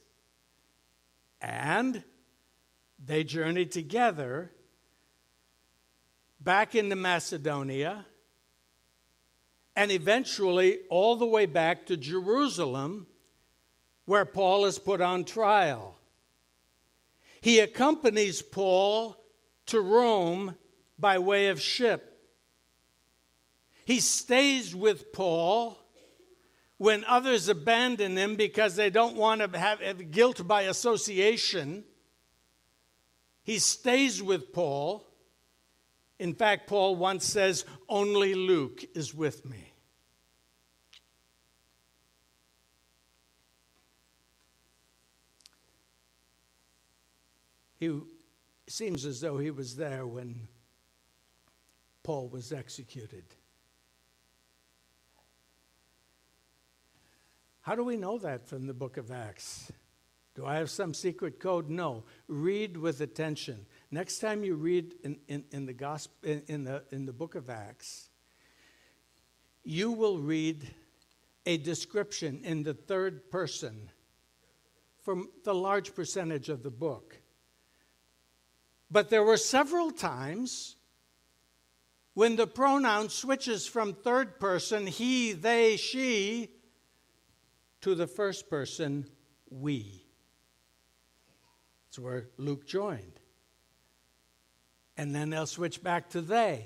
and 1.41 2.03
they 3.03 3.23
journeyed 3.23 3.71
together 3.71 4.51
back 6.39 6.75
into 6.75 6.95
Macedonia 6.95 8.05
and 9.75 9.91
eventually 9.91 10.79
all 10.89 11.15
the 11.15 11.25
way 11.25 11.45
back 11.45 11.85
to 11.87 11.97
Jerusalem, 11.97 13.07
where 14.05 14.25
Paul 14.25 14.65
is 14.65 14.79
put 14.79 15.01
on 15.01 15.25
trial. 15.25 15.97
He 17.41 17.59
accompanies 17.59 18.41
Paul 18.41 19.17
to 19.67 19.81
Rome 19.81 20.55
by 20.97 21.19
way 21.19 21.47
of 21.49 21.61
ship. 21.61 22.11
He 23.85 23.99
stays 23.99 24.75
with 24.75 25.11
Paul 25.11 25.77
when 26.77 27.03
others 27.05 27.47
abandon 27.47 28.17
him 28.17 28.35
because 28.35 28.75
they 28.75 28.89
don't 28.89 29.15
want 29.15 29.41
to 29.41 29.59
have, 29.59 30.11
guilt 30.11 30.47
by 30.47 30.63
association. 30.63 31.83
He 33.45 33.59
stays 33.59 34.23
with 34.23 34.51
Paul. 34.51 35.05
In 36.17 36.33
fact, 36.33 36.67
Paul 36.67 36.95
once 36.95 37.23
says, 37.23 37.63
Only 37.87 38.33
Luke 38.33 38.83
is 38.95 39.13
with 39.13 39.45
me. 39.45 39.71
He 47.77 48.01
seems 48.67 49.05
as 49.05 49.21
though 49.21 49.37
he 49.37 49.51
was 49.51 49.75
there 49.75 50.07
when 50.07 50.47
Paul 52.01 52.29
was 52.29 52.51
executed. 52.51 53.25
How 57.61 57.75
do 57.75 57.83
we 57.83 57.95
know 57.95 58.17
that 58.17 58.47
from 58.47 58.65
the 58.65 58.73
book 58.73 58.97
of 58.97 59.11
Acts? 59.11 59.71
Do 60.35 60.45
I 60.45 60.55
have 60.57 60.69
some 60.69 60.93
secret 60.93 61.39
code? 61.39 61.69
No. 61.69 62.03
Read 62.27 62.75
with 62.75 62.99
attention. 62.99 63.65
Next 63.89 64.19
time 64.19 64.43
you 64.43 64.55
read 64.55 64.93
in, 65.03 65.17
in, 65.29 65.45
in 65.51 65.65
the 65.65 65.73
gospel 65.73 66.13
in, 66.29 66.43
in, 66.47 66.63
the, 66.65 66.83
in 66.91 67.05
the 67.05 67.13
book 67.13 67.35
of 67.35 67.49
Acts, 67.49 68.09
you 69.63 69.91
will 69.91 70.19
read 70.19 70.67
a 71.45 71.57
description 71.57 72.41
in 72.43 72.63
the 72.63 72.73
third 72.73 73.31
person 73.31 73.89
from 75.03 75.29
the 75.45 75.53
large 75.53 75.95
percentage 75.95 76.49
of 76.49 76.63
the 76.63 76.71
book. 76.71 77.15
But 78.91 79.09
there 79.09 79.23
were 79.23 79.37
several 79.37 79.91
times 79.91 80.75
when 82.13 82.35
the 82.35 82.47
pronoun 82.47 83.09
switches 83.09 83.67
from 83.67 83.93
third 83.93 84.39
person, 84.39 84.87
he, 84.87 85.33
they, 85.33 85.77
she, 85.77 86.49
to 87.81 87.95
the 87.95 88.07
first 88.07 88.49
person, 88.49 89.05
we. 89.49 90.04
Where 91.99 92.27
Luke 92.37 92.65
joined. 92.65 93.19
And 94.97 95.13
then 95.13 95.29
they'll 95.29 95.45
switch 95.45 95.83
back 95.83 96.09
to 96.11 96.21
they. 96.21 96.65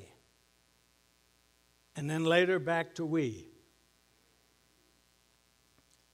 And 1.95 2.09
then 2.09 2.23
later 2.23 2.59
back 2.59 2.95
to 2.95 3.05
we. 3.05 3.49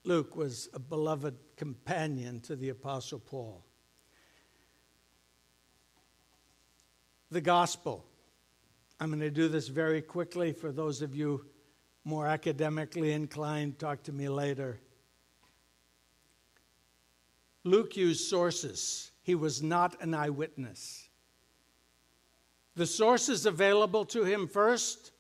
Luke 0.04 0.36
was 0.36 0.70
a 0.74 0.80
beloved 0.80 1.36
companion 1.58 2.40
to 2.42 2.56
the 2.56 2.70
Apostle 2.70 3.20
Paul. 3.20 3.66
the 7.36 7.42
gospel. 7.42 8.06
I'm 9.00 9.10
going 9.10 9.20
to 9.20 9.30
do 9.30 9.50
this 9.50 9.68
very 9.68 10.02
quickly 10.02 10.54
for 10.54 10.72
those 10.72 11.02
of 11.02 11.14
you 11.16 11.46
more 12.06 12.28
academically 12.28 13.12
inclined. 13.12 13.78
Talk 13.78 14.04
to 14.04 14.14
me 14.14 14.30
later. 14.30 14.80
Luke 17.66 17.98
used 17.98 18.30
sources, 18.30 19.12
he 19.26 19.34
was 19.34 19.64
not 19.64 20.00
an 20.04 20.14
eyewitness. 20.14 21.10
The 22.76 22.86
sources 22.86 23.48
available 23.48 24.06
to 24.06 24.24
him 24.24 24.48
first 24.48 25.14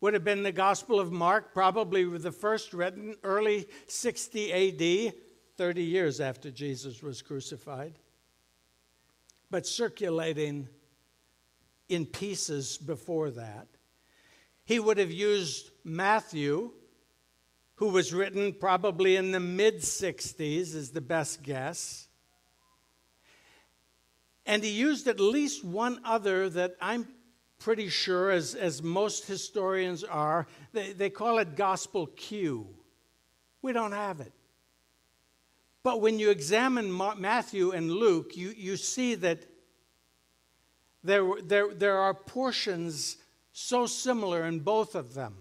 would 0.00 0.14
have 0.14 0.22
been 0.22 0.44
the 0.44 0.52
Gospel 0.52 1.00
of 1.00 1.10
Mark, 1.10 1.52
probably 1.52 2.04
the 2.04 2.30
first 2.30 2.72
written 2.72 3.16
early 3.24 3.66
60 3.88 4.52
AD, 5.08 5.14
30 5.56 5.82
years 5.82 6.20
after 6.20 6.52
Jesus 6.52 7.02
was 7.02 7.20
crucified, 7.20 7.98
but 9.50 9.66
circulating 9.66 10.68
in 11.88 12.06
pieces 12.06 12.78
before 12.78 13.32
that. 13.32 13.66
He 14.64 14.78
would 14.78 14.98
have 14.98 15.10
used 15.10 15.72
Matthew, 15.82 16.70
who 17.74 17.88
was 17.88 18.14
written 18.14 18.52
probably 18.52 19.16
in 19.16 19.32
the 19.32 19.40
mid 19.40 19.78
60s, 19.78 20.76
is 20.76 20.92
the 20.92 21.00
best 21.00 21.42
guess. 21.42 22.06
And 24.44 24.64
he 24.64 24.70
used 24.70 25.06
at 25.06 25.20
least 25.20 25.64
one 25.64 26.00
other 26.04 26.48
that 26.50 26.76
I'm 26.80 27.06
pretty 27.58 27.88
sure, 27.88 28.30
as, 28.30 28.54
as 28.54 28.82
most 28.82 29.26
historians 29.26 30.02
are, 30.02 30.46
they, 30.72 30.92
they 30.92 31.10
call 31.10 31.38
it 31.38 31.56
Gospel 31.56 32.08
Q. 32.08 32.66
We 33.62 33.72
don't 33.72 33.92
have 33.92 34.20
it. 34.20 34.32
But 35.84 36.00
when 36.00 36.18
you 36.18 36.30
examine 36.30 36.96
Matthew 37.18 37.72
and 37.72 37.90
Luke, 37.90 38.36
you, 38.36 38.54
you 38.56 38.76
see 38.76 39.14
that 39.16 39.46
there, 41.04 41.24
there, 41.42 41.74
there 41.74 41.98
are 41.98 42.14
portions 42.14 43.16
so 43.52 43.86
similar 43.86 44.44
in 44.44 44.60
both 44.60 44.94
of 44.94 45.14
them. 45.14 45.36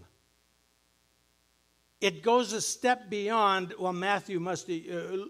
It 2.00 2.24
goes 2.24 2.54
a 2.54 2.62
step 2.62 3.10
beyond, 3.10 3.76
well, 3.80 3.94
Matthew 3.94 4.40
must, 4.40 4.68
uh, 4.70 4.74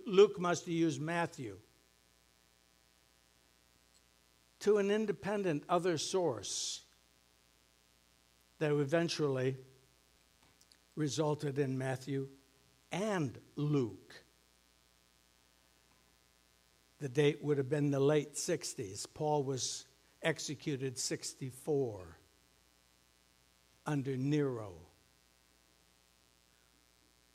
Luke 0.07 0.39
must 0.39 0.65
have 0.65 0.73
used 0.73 1.01
Matthew, 1.01 1.57
to 4.61 4.77
an 4.77 4.91
independent 4.91 5.63
other 5.67 5.97
source 5.97 6.81
that 8.59 8.71
eventually 8.71 9.57
resulted 10.95 11.57
in 11.57 11.77
Matthew 11.77 12.29
and 12.91 13.37
Luke. 13.55 14.23
The 16.99 17.09
date 17.09 17.43
would 17.43 17.57
have 17.57 17.69
been 17.69 17.89
the 17.89 17.99
late 17.99 18.35
60s. 18.35 19.07
Paul 19.11 19.43
was 19.43 19.85
executed 20.21 20.99
64 20.99 22.17
under 23.87 24.15
Nero. 24.15 24.73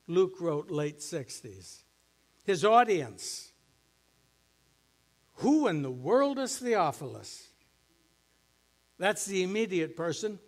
Luke 0.07 0.37
wrote 0.41 0.71
late 0.71 1.01
60s. 1.01 1.83
His 2.45 2.65
audience 2.65 3.51
Who 5.37 5.67
in 5.69 5.83
the 5.83 5.91
world 5.91 6.39
is 6.39 6.59
Theophilus? 6.59 7.49
That's 8.99 9.27
the 9.27 9.43
immediate 9.43 9.97
person. 9.97 10.39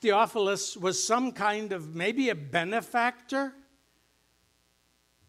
Theophilus 0.00 0.76
was 0.76 1.02
some 1.02 1.32
kind 1.32 1.72
of 1.72 1.94
maybe 1.94 2.28
a 2.30 2.34
benefactor. 2.34 3.52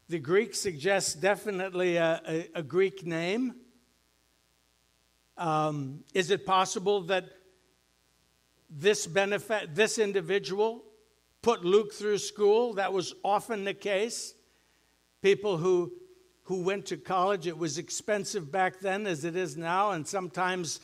The 0.10 0.20
Greek 0.20 0.56
suggests 0.56 1.14
definitely 1.14 1.98
a, 1.98 2.22
a, 2.28 2.50
a 2.56 2.64
Greek 2.64 3.06
name. 3.06 3.56
Um, 5.38 6.04
is 6.14 6.32
it 6.32 6.46
possible 6.46 7.02
that 7.04 7.26
this 8.70 9.06
benefit, 9.06 9.76
this 9.76 10.00
individual 10.00 10.84
put 11.42 11.64
Luke 11.64 11.94
through 11.94 12.18
school? 12.18 12.74
That 12.74 12.92
was 12.92 13.14
often 13.24 13.66
the 13.66 13.74
case. 13.74 14.34
People 15.22 15.58
who 15.58 15.94
who 16.46 16.62
went 16.62 16.86
to 16.88 16.98
college, 16.98 17.48
it 17.48 17.58
was 17.58 17.78
expensive 17.78 18.52
back 18.52 18.80
then 18.80 19.06
as 19.08 19.26
it 19.26 19.36
is 19.36 19.58
now, 19.58 19.92
and 19.92 20.08
sometimes 20.08 20.80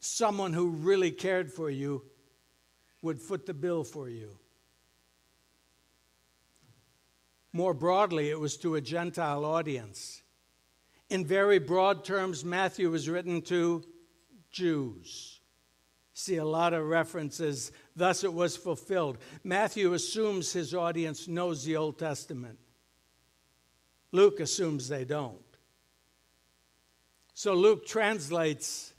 someone 0.00 0.52
who 0.52 0.68
really 0.68 1.10
cared 1.10 1.52
for 1.52 1.70
you 1.70 2.02
would 3.02 3.20
foot 3.20 3.46
the 3.46 3.54
bill 3.54 3.82
for 3.82 4.08
you. 4.08 4.38
More 7.52 7.72
broadly, 7.72 8.28
it 8.28 8.38
was 8.38 8.58
to 8.58 8.74
a 8.74 8.80
Gentile 8.80 9.44
audience. 9.44 10.22
In 11.08 11.24
very 11.24 11.58
broad 11.58 12.04
terms, 12.04 12.44
Matthew 12.44 12.90
was 12.90 13.08
written 13.08 13.40
to 13.42 13.84
Jews. 14.50 15.40
See 16.12 16.36
a 16.36 16.44
lot 16.44 16.74
of 16.74 16.84
references, 16.84 17.72
thus 17.94 18.24
it 18.24 18.34
was 18.34 18.56
fulfilled. 18.56 19.16
Matthew 19.44 19.94
assumes 19.94 20.52
his 20.52 20.74
audience 20.74 21.26
knows 21.26 21.64
the 21.64 21.76
Old 21.76 21.98
Testament. 21.98 22.58
Luke 24.16 24.40
assumes 24.40 24.88
they 24.88 25.04
don't. 25.04 25.36
So 27.34 27.52
Luke 27.52 27.84
translates 27.86 28.94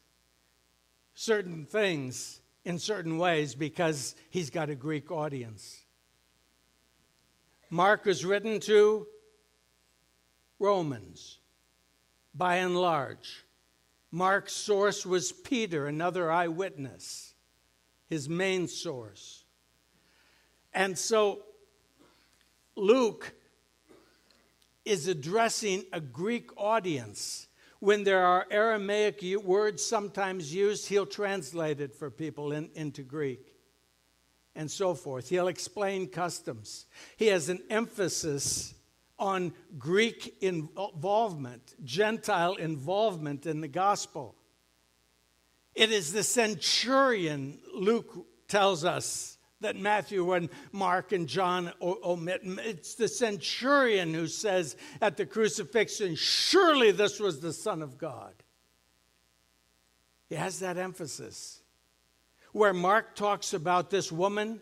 certain 1.16 1.66
things 1.66 2.40
in 2.64 2.78
certain 2.78 3.18
ways 3.18 3.56
because 3.56 4.14
he's 4.30 4.52
got 4.52 4.70
a 4.70 4.76
Greek 4.76 5.12
audience. 5.12 5.86
Mark 7.72 8.06
was 8.06 8.24
written 8.24 8.60
to 8.60 9.08
Romans 10.60 11.40
by 12.36 12.58
and 12.58 12.78
large. 12.78 13.44
Mark's 14.12 14.54
source 14.54 15.04
was 15.04 15.32
Peter, 15.32 15.88
another 15.88 16.32
eyewitness, 16.32 17.34
his 18.08 18.30
main 18.30 18.68
source. 18.68 19.46
And 20.76 20.96
so 20.96 21.42
Luke 22.76 23.34
is 24.88 25.08
addressing 25.08 25.84
a 25.92 26.00
Greek 26.00 26.50
audience. 26.58 27.48
When 27.80 28.04
there 28.04 28.26
are 28.26 28.48
Aramaic 28.50 29.24
words 29.44 29.86
sometimes 29.86 30.54
used, 30.54 30.88
he'll 30.88 31.06
translate 31.06 31.80
it 31.80 31.94
for 31.94 32.10
people 32.10 32.52
in, 32.52 32.70
into 32.74 33.04
Greek 33.04 33.54
and 34.56 34.70
so 34.70 34.96
forth. 34.96 35.30
He'll 35.30 35.48
explain 35.48 36.08
customs. 36.08 36.88
He 37.16 37.28
has 37.28 37.48
an 37.48 37.62
emphasis 37.70 38.74
on 39.20 39.54
Greek 39.78 40.36
involvement, 40.42 41.76
Gentile 41.84 42.56
involvement 42.56 43.46
in 43.46 43.62
the 43.62 43.68
gospel. 43.68 44.36
It 45.76 45.92
is 45.92 46.12
the 46.12 46.24
centurion, 46.24 47.60
Luke 47.74 48.26
tells 48.48 48.84
us, 48.84 49.37
that 49.62 49.76
Matthew 49.76 50.34
and 50.34 50.50
Mark 50.72 51.12
and 51.12 51.28
John 51.28 51.72
omit. 51.82 52.42
It's 52.44 52.96
the 52.96 53.08
centurion 53.08 54.14
who 54.14 54.28
says 54.28 54.76
at 55.02 55.18
the 55.18 55.26
crucifixion, 55.26 56.16
Surely 56.16 56.92
this 56.92 57.20
was 57.20 57.40
the 57.40 57.54
Son 57.54 57.82
of 57.82 57.98
God. 57.98 58.34
He 60.30 60.36
has 60.36 60.60
that 60.60 60.78
emphasis. 60.78 61.62
Where 62.52 62.74
Mark 62.74 63.16
talks 63.16 63.54
about 63.54 63.90
this 63.90 64.12
woman 64.12 64.62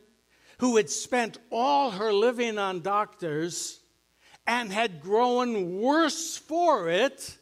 who 0.59 0.77
had 0.77 0.89
spent 0.89 1.37
all 1.51 1.91
her 1.91 2.13
living 2.13 2.57
on 2.57 2.81
doctors 2.81 3.79
and 4.47 4.71
had 4.71 5.01
grown 5.01 5.79
worse 5.79 6.37
for 6.37 6.89
it. 6.89 7.37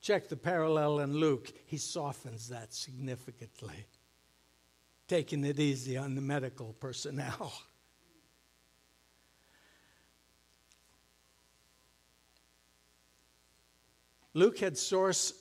Check 0.00 0.28
the 0.28 0.36
parallel 0.36 1.00
in 1.00 1.14
Luke. 1.14 1.52
He 1.66 1.78
softens 1.78 2.48
that 2.48 2.72
significantly, 2.72 3.86
taking 5.08 5.44
it 5.44 5.58
easy 5.60 5.96
on 5.96 6.14
the 6.14 6.20
medical 6.20 6.74
personnel. 6.74 7.52
Luke 14.34 14.58
had 14.58 14.76
source 14.76 15.32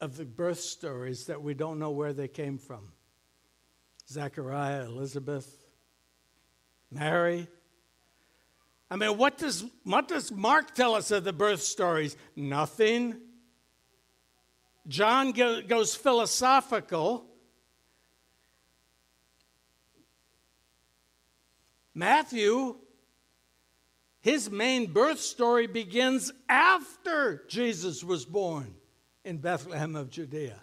of 0.00 0.16
the 0.16 0.24
birth 0.24 0.60
stories 0.60 1.26
that 1.26 1.42
we 1.42 1.54
don't 1.54 1.78
know 1.78 1.90
where 1.90 2.12
they 2.12 2.28
came 2.28 2.58
from. 2.58 2.92
Zechariah, 4.08 4.86
Elizabeth, 4.86 5.64
Mary, 6.90 7.46
I 8.90 8.96
mean, 8.96 9.16
what 9.16 9.38
does, 9.38 9.64
what 9.84 10.08
does 10.08 10.32
Mark 10.32 10.74
tell 10.74 10.96
us 10.96 11.12
of 11.12 11.22
the 11.22 11.32
birth 11.32 11.62
stories? 11.62 12.16
Nothing. 12.34 13.20
John 14.88 15.30
go, 15.30 15.62
goes 15.62 15.94
philosophical. 15.94 17.29
Matthew, 21.94 22.76
his 24.20 24.50
main 24.50 24.92
birth 24.92 25.20
story 25.20 25.66
begins 25.66 26.32
after 26.48 27.44
Jesus 27.48 28.04
was 28.04 28.24
born 28.24 28.74
in 29.24 29.38
Bethlehem 29.38 29.96
of 29.96 30.10
Judea. 30.10 30.60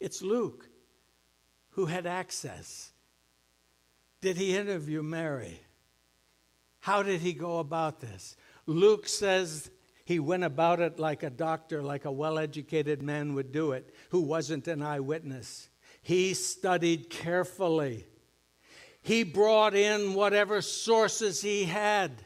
It's 0.00 0.22
Luke 0.22 0.68
who 1.70 1.86
had 1.86 2.06
access. 2.06 2.92
Did 4.20 4.36
he 4.36 4.56
interview 4.56 5.02
Mary? 5.02 5.60
How 6.80 7.02
did 7.02 7.20
he 7.20 7.32
go 7.32 7.58
about 7.58 8.00
this? 8.00 8.36
Luke 8.66 9.08
says 9.08 9.70
he 10.04 10.18
went 10.18 10.44
about 10.44 10.80
it 10.80 10.98
like 10.98 11.22
a 11.22 11.30
doctor, 11.30 11.82
like 11.82 12.04
a 12.04 12.12
well 12.12 12.38
educated 12.38 13.02
man 13.02 13.34
would 13.34 13.52
do 13.52 13.72
it, 13.72 13.94
who 14.10 14.20
wasn't 14.20 14.68
an 14.68 14.82
eyewitness. 14.82 15.68
He 16.02 16.34
studied 16.34 17.10
carefully. 17.10 18.06
He 19.04 19.22
brought 19.22 19.74
in 19.74 20.14
whatever 20.14 20.62
sources 20.62 21.42
he 21.42 21.64
had. 21.64 22.24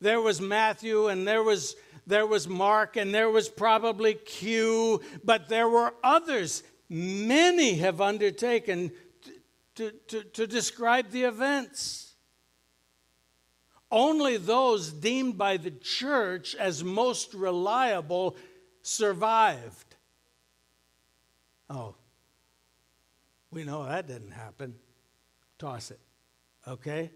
There 0.00 0.20
was 0.20 0.40
Matthew 0.40 1.06
and 1.06 1.26
there 1.28 1.44
was 1.44 1.76
there 2.08 2.26
was 2.26 2.48
Mark 2.48 2.96
and 2.96 3.14
there 3.14 3.30
was 3.30 3.48
probably 3.48 4.14
Q, 4.14 5.00
but 5.22 5.48
there 5.48 5.68
were 5.68 5.94
others. 6.02 6.64
Many 6.88 7.76
have 7.76 8.00
undertaken 8.00 8.90
to, 9.76 9.92
to, 10.08 10.24
to 10.24 10.46
describe 10.48 11.10
the 11.10 11.22
events. 11.22 12.16
Only 13.88 14.38
those 14.38 14.90
deemed 14.90 15.38
by 15.38 15.56
the 15.56 15.70
church 15.70 16.56
as 16.56 16.82
most 16.82 17.32
reliable 17.32 18.36
survived. 18.82 19.94
Oh, 21.70 21.94
we 23.52 23.62
know 23.62 23.84
that 23.84 24.08
didn't 24.08 24.32
happen. 24.32 24.74
Toss 25.62 25.92
it. 25.92 26.00
Okay? 26.66 27.12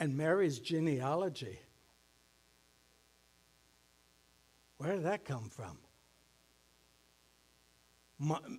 And 0.00 0.16
Mary's 0.16 0.58
genealogy. 0.58 1.60
Where 4.78 4.96
did 4.96 5.04
that 5.04 5.24
come 5.24 5.48
from? 5.48 5.78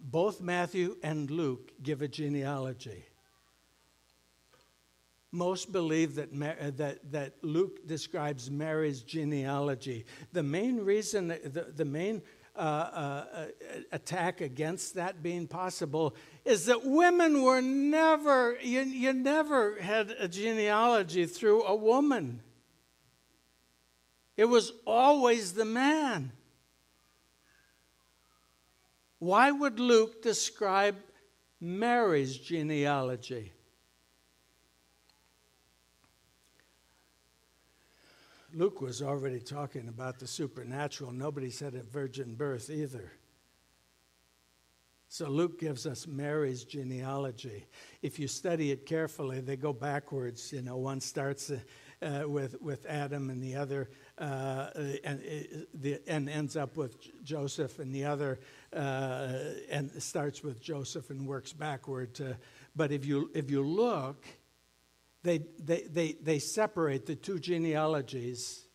Both 0.02 0.40
Matthew 0.40 0.96
and 1.04 1.30
Luke 1.30 1.74
give 1.84 2.02
a 2.02 2.08
genealogy. 2.08 3.04
Most 5.34 5.74
believe 5.74 6.16
that, 6.16 6.30
uh, 6.32 6.72
that, 6.78 7.12
that 7.12 7.34
Luke 7.42 7.86
describes 7.86 8.50
Mary's 8.50 9.02
genealogy. 9.02 10.06
The 10.32 10.44
main 10.44 10.78
reason, 10.78 11.28
the, 11.28 11.74
the 11.76 11.84
main 11.84 12.22
uh, 12.56 12.60
uh, 12.60 13.46
attack 13.92 14.42
against 14.42 14.96
that 14.96 15.24
being 15.24 15.48
possible 15.48 16.16
is 16.46 16.68
that 16.68 16.86
women 16.86 17.42
were 17.42 17.62
never, 17.62 18.58
you, 18.62 18.82
you 18.82 19.14
never 19.14 19.80
had 19.80 20.12
a 20.20 20.28
genealogy 20.28 21.26
through 21.26 21.64
a 21.64 21.76
woman. 21.76 22.42
It 24.38 24.46
was 24.46 24.72
always 24.86 25.54
the 25.54 25.66
man. 25.66 26.32
Why 29.20 29.52
would 29.52 29.80
Luke 29.80 30.22
describe 30.22 30.98
Mary's 31.60 32.38
genealogy? 32.38 33.54
Luke 38.56 38.82
was 38.82 39.02
already 39.02 39.40
talking 39.40 39.88
about 39.88 40.20
the 40.20 40.28
supernatural. 40.28 41.12
Nobody 41.12 41.50
said 41.50 41.74
a 41.74 41.82
virgin 41.82 42.36
birth 42.36 42.70
either. 42.70 43.12
So 45.08 45.30
Luke 45.30 45.60
gives 45.60 45.86
us 45.86 46.08
Mary's 46.08 46.64
genealogy. 46.64 47.66
If 48.02 48.18
you 48.18 48.28
study 48.28 48.72
it 48.72 48.86
carefully, 48.86 49.42
they 49.42 49.56
go 49.56 49.72
backwards. 49.72 50.52
You 50.52 50.62
know, 50.62 50.78
one 50.78 51.00
starts 51.02 51.52
uh, 51.52 52.24
with 52.26 52.60
with 52.62 52.86
Adam, 52.88 53.30
and 53.30 53.42
the 53.42 53.56
other 53.56 53.90
uh, 54.18 54.70
and, 55.04 55.22
uh, 55.86 55.90
and 56.08 56.30
ends 56.30 56.56
up 56.56 56.78
with 56.78 57.24
Joseph, 57.24 57.78
and 57.78 57.94
the 57.94 58.06
other 58.06 58.40
uh, 58.76 59.38
and 59.70 59.92
starts 60.02 60.44
with 60.44 60.60
Joseph 60.60 61.12
and 61.12 61.28
works 61.28 61.54
backward. 61.54 62.16
To, 62.16 62.36
but 62.76 62.92
if 62.92 63.06
you 63.06 63.30
if 63.36 63.52
you 63.52 63.62
look, 63.62 64.26
they, 65.24 65.40
they, 65.60 65.84
they, 65.90 66.12
they 66.22 66.40
separate 66.40 67.06
the 67.06 67.16
two 67.16 67.40
genealogies 67.40 68.66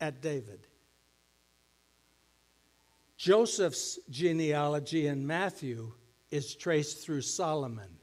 at 0.00 0.22
David. 0.22 0.66
Joseph's 3.16 3.98
genealogy 4.10 5.06
in 5.06 5.26
Matthew 5.26 5.92
is 6.30 6.54
traced 6.54 7.04
through 7.04 7.22
Solomon. 7.22 7.98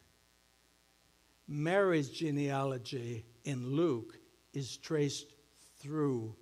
Mary's 1.48 2.10
genealogy 2.10 3.26
in 3.44 3.76
Luke 3.76 4.18
is 4.54 4.78
traced 4.78 5.34
through 5.80 6.36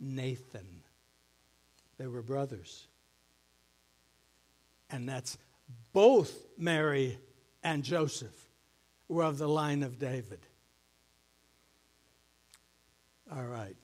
Nathan. 0.00 0.82
They 1.98 2.06
were 2.06 2.22
brothers. 2.22 2.88
And 4.90 5.08
that's 5.08 5.38
both 5.92 6.34
Mary 6.58 7.18
and 7.62 7.84
Joseph 7.84 8.49
were 9.10 9.24
of 9.24 9.38
the 9.38 9.48
line 9.48 9.82
of 9.82 9.98
David. 9.98 10.46
All 13.34 13.44
right. 13.44 13.76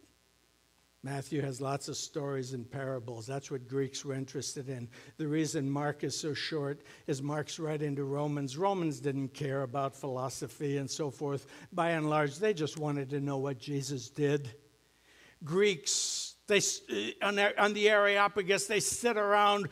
Matthew 1.03 1.41
has 1.43 1.61
lots 1.61 1.89
of 1.89 1.97
stories 1.97 2.53
and 2.53 2.69
parables. 2.69 3.27
That's 3.27 3.51
what 3.51 3.69
Greeks 3.69 4.05
were 4.05 4.15
interested 4.15 4.69
in. 4.69 4.89
The 5.19 5.29
reason 5.29 5.71
Mark 5.71 6.03
is 6.03 6.19
so 6.19 6.35
short 6.35 6.83
is 7.07 7.23
Mark's 7.23 7.59
right 7.59 7.81
into 7.81 8.05
Romans. 8.05 8.57
Romans 8.57 8.99
didn't 8.99 9.29
care 9.29 9.63
about 9.63 9.95
philosophy 9.95 10.79
and 10.79 10.91
so 10.91 11.11
forth. 11.11 11.47
By 11.73 11.91
and 11.91 12.09
large, 12.09 12.39
they 12.39 12.55
just 12.55 12.79
wanted 12.79 13.11
to 13.11 13.21
know 13.21 13.39
what 13.39 13.59
Jesus 13.59 14.09
did. 14.09 14.51
Greeks, 15.45 16.35
they, 16.49 16.59
uh, 16.59 17.27
on, 17.27 17.37
the, 17.37 17.63
on 17.63 17.73
the 17.73 17.89
Areopagus, 17.89 18.67
they 18.67 18.81
sit 18.81 19.17
around 19.17 19.69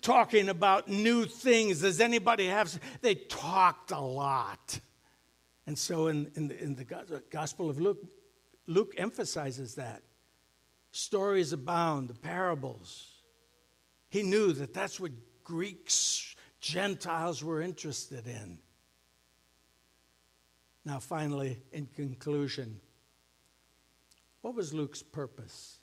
talking 0.00 0.48
about 0.48 0.88
new 0.88 1.24
things. 1.24 1.80
Does 1.80 2.00
anybody 2.00 2.46
have? 2.46 2.78
They 3.00 3.16
talked 3.16 3.90
a 3.90 4.00
lot. 4.00 4.80
And 5.68 5.76
so 5.76 6.06
in, 6.06 6.30
in, 6.34 6.48
the, 6.48 6.62
in 6.62 6.74
the 6.76 7.22
Gospel 7.30 7.68
of 7.68 7.78
Luke, 7.78 7.98
Luke 8.66 8.94
emphasizes 8.96 9.74
that. 9.74 10.02
Stories 10.92 11.52
abound, 11.52 12.08
the 12.08 12.14
parables. 12.14 13.20
He 14.08 14.22
knew 14.22 14.54
that 14.54 14.72
that's 14.72 14.98
what 14.98 15.12
Greeks, 15.44 16.34
Gentiles 16.62 17.44
were 17.44 17.60
interested 17.60 18.26
in. 18.26 18.58
Now, 20.86 21.00
finally, 21.00 21.60
in 21.70 21.84
conclusion, 21.94 22.80
what 24.40 24.54
was 24.54 24.72
Luke's 24.72 25.02
purpose? 25.02 25.80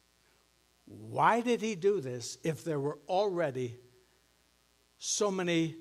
Why 0.86 1.42
did 1.42 1.62
he 1.62 1.76
do 1.76 2.02
this 2.02 2.40
if 2.44 2.64
there 2.64 2.80
were 2.80 2.98
already 3.08 3.78
so 4.98 5.30
many 5.30 5.76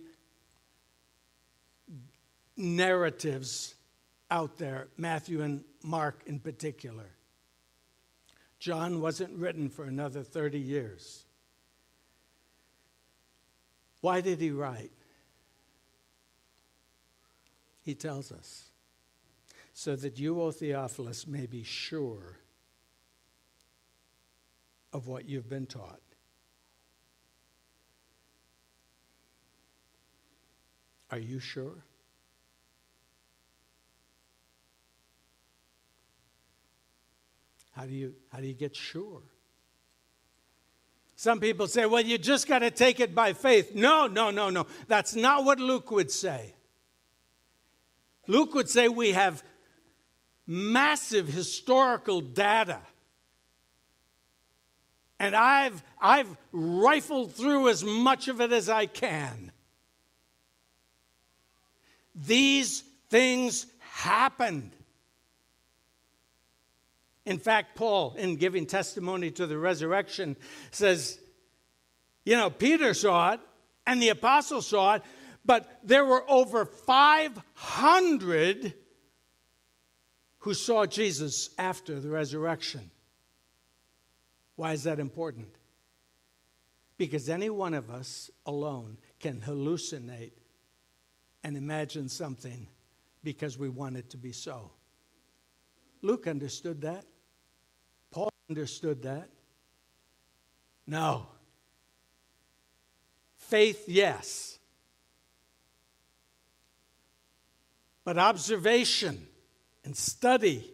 narratives 2.54 3.76
out 4.30 4.58
there, 4.58 4.88
Matthew 4.96 5.42
and 5.42 5.64
Mark 5.82 6.22
in 6.26 6.38
particular? 6.40 7.10
John 8.58 9.00
wasn't 9.00 9.36
written 9.38 9.68
for 9.68 9.84
another 9.84 10.22
30 10.22 10.58
years. 10.58 11.24
Why 14.00 14.20
did 14.20 14.40
he 14.40 14.50
write? 14.50 14.92
He 17.82 17.94
tells 17.94 18.32
us 18.32 18.70
so 19.74 19.96
that 19.96 20.18
you, 20.18 20.40
O 20.40 20.50
Theophilus, 20.50 21.26
may 21.26 21.46
be 21.46 21.62
sure 21.62 22.38
of 24.92 25.08
what 25.08 25.28
you've 25.28 25.48
been 25.48 25.66
taught. 25.66 26.00
Are 31.10 31.18
you 31.18 31.40
sure? 31.40 31.84
How 37.74 37.86
do 37.86 37.92
you, 37.92 38.14
how 38.30 38.38
do 38.38 38.46
you 38.46 38.54
get 38.54 38.76
sure? 38.76 39.22
Some 41.16 41.40
people 41.40 41.66
say, 41.66 41.86
well, 41.86 42.02
you 42.02 42.18
just 42.18 42.48
got 42.48 42.60
to 42.60 42.70
take 42.70 43.00
it 43.00 43.14
by 43.14 43.32
faith. 43.32 43.74
No, 43.74 44.06
no, 44.06 44.30
no, 44.30 44.50
no. 44.50 44.66
That's 44.88 45.14
not 45.14 45.44
what 45.44 45.60
Luke 45.60 45.90
would 45.90 46.10
say. 46.10 46.54
Luke 48.26 48.54
would 48.54 48.68
say 48.68 48.88
we 48.88 49.12
have 49.12 49.42
massive 50.46 51.28
historical 51.28 52.20
data. 52.20 52.80
And 55.18 55.34
I've, 55.34 55.82
I've 56.00 56.36
rifled 56.52 57.32
through 57.32 57.68
as 57.68 57.84
much 57.84 58.28
of 58.28 58.40
it 58.40 58.52
as 58.52 58.68
I 58.68 58.86
can. 58.86 59.52
These 62.14 62.82
things 63.08 63.66
happened. 63.78 64.72
In 67.26 67.38
fact, 67.38 67.76
Paul, 67.76 68.14
in 68.16 68.36
giving 68.36 68.66
testimony 68.66 69.30
to 69.32 69.46
the 69.46 69.56
resurrection, 69.56 70.36
says, 70.70 71.18
you 72.24 72.36
know, 72.36 72.50
Peter 72.50 72.94
saw 72.94 73.32
it 73.32 73.40
and 73.86 74.02
the 74.02 74.10
apostles 74.10 74.66
saw 74.66 74.94
it, 74.94 75.02
but 75.44 75.80
there 75.82 76.04
were 76.04 76.24
over 76.28 76.64
500 76.64 78.74
who 80.38 80.54
saw 80.54 80.84
Jesus 80.84 81.50
after 81.58 82.00
the 82.00 82.10
resurrection. 82.10 82.90
Why 84.56 84.72
is 84.72 84.84
that 84.84 85.00
important? 85.00 85.54
Because 86.96 87.28
any 87.28 87.50
one 87.50 87.74
of 87.74 87.90
us 87.90 88.30
alone 88.46 88.98
can 89.18 89.40
hallucinate 89.40 90.32
and 91.42 91.56
imagine 91.56 92.08
something 92.08 92.68
because 93.22 93.58
we 93.58 93.68
want 93.68 93.96
it 93.96 94.10
to 94.10 94.16
be 94.16 94.32
so. 94.32 94.70
Luke 96.02 96.26
understood 96.26 96.82
that. 96.82 97.04
Understood 98.48 99.02
that. 99.02 99.28
No. 100.86 101.26
Faith, 103.36 103.84
yes. 103.86 104.58
But 108.04 108.18
observation 108.18 109.26
and 109.84 109.96
study. 109.96 110.70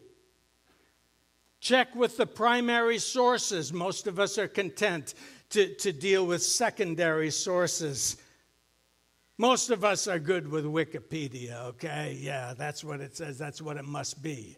Check 1.61 1.95
with 1.95 2.17
the 2.17 2.27
primary 2.27 2.99
sources. 2.99 3.73
Most 3.73 4.07
of 4.07 4.19
us 4.19 4.39
are 4.39 4.49
content 4.49 5.15
to, 5.51 5.75
to 5.77 5.93
deal 5.93 6.27
with 6.27 6.43
secondary 6.43 7.31
sources. 7.31 8.17
Most 9.37 9.71
of 9.71 9.85
us 9.85 10.09
are 10.09 10.19
good 10.19 10.49
with 10.49 10.65
Wikipedia, 10.65 11.65
okay? 11.67 12.17
Yeah, 12.21 12.55
that's 12.57 12.83
what 12.83 13.01
it 13.01 13.17
says, 13.17 13.39
that's 13.39 13.63
what 13.63 13.77
it 13.77 13.85
must 13.85 14.23
be. 14.23 14.57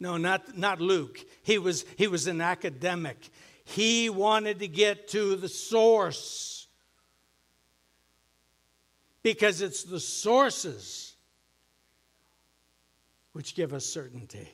No, 0.00 0.16
not, 0.16 0.56
not 0.56 0.80
Luke. 0.80 1.18
He 1.42 1.58
was, 1.58 1.84
he 1.96 2.06
was 2.06 2.26
an 2.26 2.40
academic. 2.40 3.30
He 3.64 4.08
wanted 4.08 4.60
to 4.60 4.68
get 4.68 5.08
to 5.08 5.36
the 5.36 5.48
source 5.48 6.68
because 9.22 9.60
it's 9.60 9.82
the 9.84 10.00
sources 10.00 11.14
which 13.32 13.54
give 13.54 13.74
us 13.74 13.84
certainty. 13.84 14.48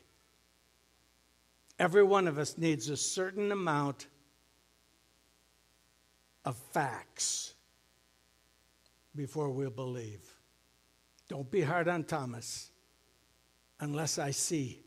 Every 1.78 2.02
one 2.02 2.28
of 2.28 2.38
us 2.38 2.56
needs 2.56 2.88
a 2.88 2.96
certain 2.96 3.52
amount 3.52 4.06
of 6.44 6.56
facts 6.72 7.54
before 9.14 9.50
we'll 9.50 9.70
believe. 9.70 10.22
Don't 11.28 11.50
be 11.50 11.62
hard 11.62 11.88
on 11.88 12.04
Thomas. 12.04 12.70
Unless 13.80 14.18
I 14.18 14.30
see, 14.30 14.83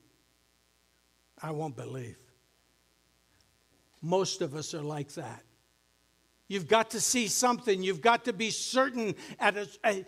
I 1.41 1.52
won't 1.52 1.76
believe. 1.76 2.17
Most 4.02 4.41
of 4.41 4.56
us 4.56 4.73
are 4.73 4.82
like 4.82 5.13
that. 5.13 5.43
You've 6.47 6.67
got 6.67 6.91
to 6.91 7.02
see 7.02 7.28
something. 7.28 7.84
You've 7.84 8.02
got 8.02 8.26
to 8.26 8.34
be 8.34 8.52
certain 8.52 9.15
at 9.39 9.58
a, 9.58 9.67
a, 9.84 10.06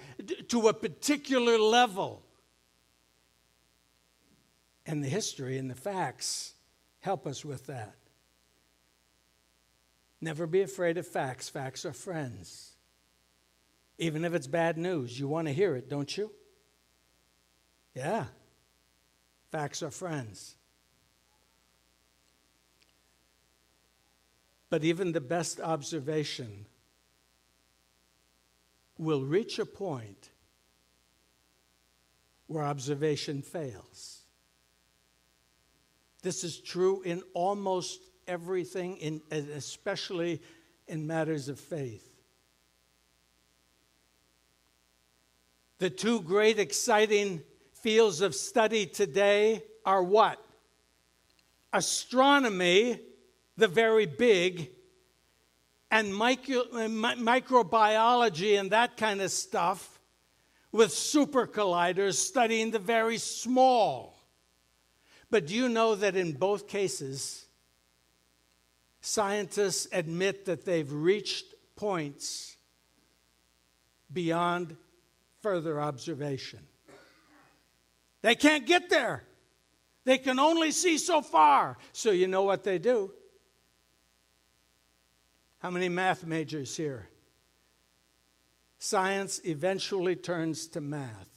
to 0.48 0.70
a 0.70 0.74
particular 0.74 1.58
level. 1.58 2.24
And 4.86 5.04
the 5.04 5.10
history 5.10 5.58
and 5.58 5.70
the 5.70 5.76
facts 5.76 6.54
help 7.02 7.28
us 7.28 7.44
with 7.44 7.68
that. 7.68 7.96
Never 10.22 10.48
be 10.48 10.62
afraid 10.62 10.98
of 10.98 11.08
facts. 11.08 11.50
Facts 11.50 11.86
are 11.86 11.94
friends. 11.94 12.72
Even 13.98 14.24
if 14.24 14.34
it's 14.34 14.48
bad 14.48 14.78
news, 14.78 15.20
you 15.20 15.28
want 15.28 15.48
to 15.48 15.54
hear 15.54 15.76
it, 15.76 15.90
don't 15.90 16.18
you? 16.18 16.32
Yeah. 17.94 18.26
Facts 19.52 19.84
are 19.84 19.92
friends. 19.92 20.56
But 24.70 24.84
even 24.84 25.12
the 25.12 25.22
best 25.22 25.60
observation 25.60 26.66
will 28.98 29.24
reach 29.24 29.58
a 29.58 29.66
point 29.66 30.30
where 32.48 32.64
observation 32.64 33.42
fails. 33.42 34.24
This 36.22 36.44
is 36.44 36.60
true 36.60 37.02
in 37.04 37.24
almost 37.34 38.02
everything, 38.28 38.98
in, 38.98 39.22
especially 39.32 40.42
in 40.88 41.08
matters 41.08 41.48
of 41.50 41.60
faith. 41.60 42.06
The 45.78 45.90
two 45.90 46.22
great 46.22 46.60
exciting 46.60 47.42
fields 47.72 48.20
of 48.20 48.36
study 48.36 48.86
today 48.86 49.64
are 49.86 50.04
what? 50.04 50.44
Astronomy, 51.72 53.00
the 53.60 53.68
very 53.68 54.06
big, 54.06 54.72
and 55.92 56.16
micro, 56.16 56.64
microbiology 56.66 58.60
and 58.60 58.72
that 58.72 58.98
kind 58.98 59.22
of 59.22 59.32
stuff, 59.32 60.00
with 60.72 60.92
super 60.92 61.48
colliders 61.48 62.16
studying 62.16 62.72
the 62.72 62.80
very 62.80 63.18
small. 63.18 64.20
But 65.32 65.48
do 65.48 65.56
you 65.56 65.70
know 65.70 65.96
that 65.96 66.16
in 66.16 66.34
both 66.34 66.68
cases, 66.68 67.46
scientists 69.02 69.88
admit 69.92 70.46
that 70.46 70.66
they've 70.66 70.92
reached 70.92 71.46
points 71.76 72.56
beyond 74.12 74.76
further 75.42 75.82
observation? 75.82 76.60
They 78.22 78.36
can't 78.36 78.66
get 78.66 78.90
there. 78.90 79.24
They 80.06 80.18
can 80.18 80.40
only 80.40 80.72
see 80.72 80.98
so 80.98 81.22
far. 81.22 81.78
So, 81.94 82.12
you 82.12 82.28
know 82.28 82.44
what 82.44 82.64
they 82.64 82.80
do? 82.80 83.12
How 85.60 85.70
many 85.70 85.90
math 85.90 86.26
majors 86.26 86.76
here? 86.76 87.08
Science 88.80 89.42
eventually 89.44 90.16
turns 90.16 90.68
to 90.70 90.82
math 90.82 91.30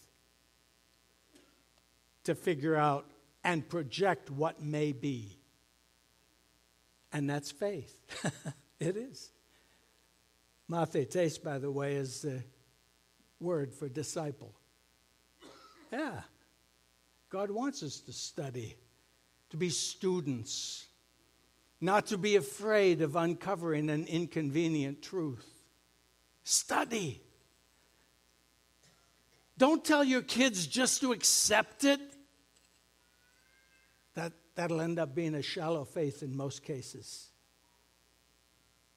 to 2.25 2.35
figure 2.37 2.77
out 2.77 3.05
and 3.43 3.69
project 3.69 4.31
what 4.31 4.63
may 4.63 4.93
be. 4.93 5.39
And 7.13 7.29
that's 7.29 7.51
faith. 7.51 7.99
it 8.81 8.97
is. 8.97 9.31
Mathetes, 10.71 11.43
by 11.43 11.59
the 11.59 11.71
way, 11.71 11.97
is 11.97 12.23
the 12.23 12.45
word 13.41 13.75
for 13.75 13.89
disciple. 13.89 14.55
Yeah. 15.93 16.21
God 17.29 17.51
wants 17.51 17.83
us 17.83 17.99
to 18.01 18.13
study, 18.13 18.77
to 19.51 19.57
be 19.57 19.69
students, 19.69 20.87
not 21.83 22.07
to 22.07 22.17
be 22.17 22.37
afraid 22.37 23.03
of 23.03 23.17
uncovering 23.17 23.91
an 23.91 24.07
inconvenient 24.07 25.03
truth. 25.03 25.47
Study. 26.45 27.21
Don't 29.59 29.85
tell 29.85 30.05
your 30.05 30.23
kids 30.23 30.69
just 30.69 31.01
to 31.01 31.11
accept 31.13 31.83
it. 31.85 32.01
That, 34.15 34.33
that'll 34.55 34.81
end 34.81 35.01
up 35.01 35.13
being 35.15 35.35
a 35.35 35.43
shallow 35.43 35.85
faith 35.85 36.23
in 36.23 36.37
most 36.37 36.63
cases. 36.63 37.29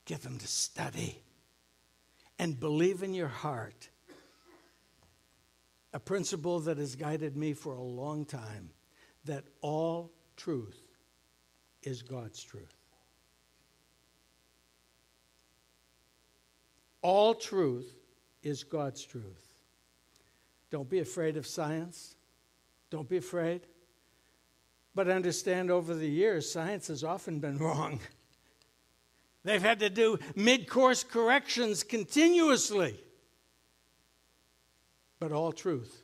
Get 0.06 0.21
them 0.21 0.38
to 0.38 0.48
study 0.48 1.19
and 2.38 2.60
believe 2.60 3.02
in 3.02 3.15
your 3.15 3.28
heart. 3.28 3.89
A 5.91 6.00
principle 6.00 6.60
that 6.62 6.78
has 6.78 6.95
guided 6.95 7.36
me 7.36 7.54
for 7.54 7.74
a 7.74 7.82
long 7.82 8.26
time 8.26 8.69
that 9.24 9.43
all 9.62 10.12
truth 10.38 10.85
is 11.86 12.02
God's 12.02 12.43
truth. 12.43 12.76
All 17.02 17.36
truth 17.36 17.93
is 18.41 18.63
God's 18.63 19.04
truth. 19.06 19.48
Don't 20.71 20.89
be 20.89 21.00
afraid 21.00 21.38
of 21.38 21.45
science. 21.45 22.15
Don't 22.89 23.08
be 23.08 23.17
afraid. 23.17 23.62
But 24.95 25.10
understand 25.10 25.69
over 25.69 25.93
the 25.93 26.10
years, 26.10 26.52
science 26.52 26.88
has 26.88 27.04
often 27.04 27.39
been 27.39 27.58
wrong. 27.60 28.00
They've 29.43 29.62
had 29.62 29.80
to 29.80 29.89
do 29.91 30.17
mid 30.36 30.67
course 30.67 31.04
corrections 31.04 31.84
continuously. 31.84 33.00
But 35.19 35.32
all 35.32 35.52
truth 35.52 36.02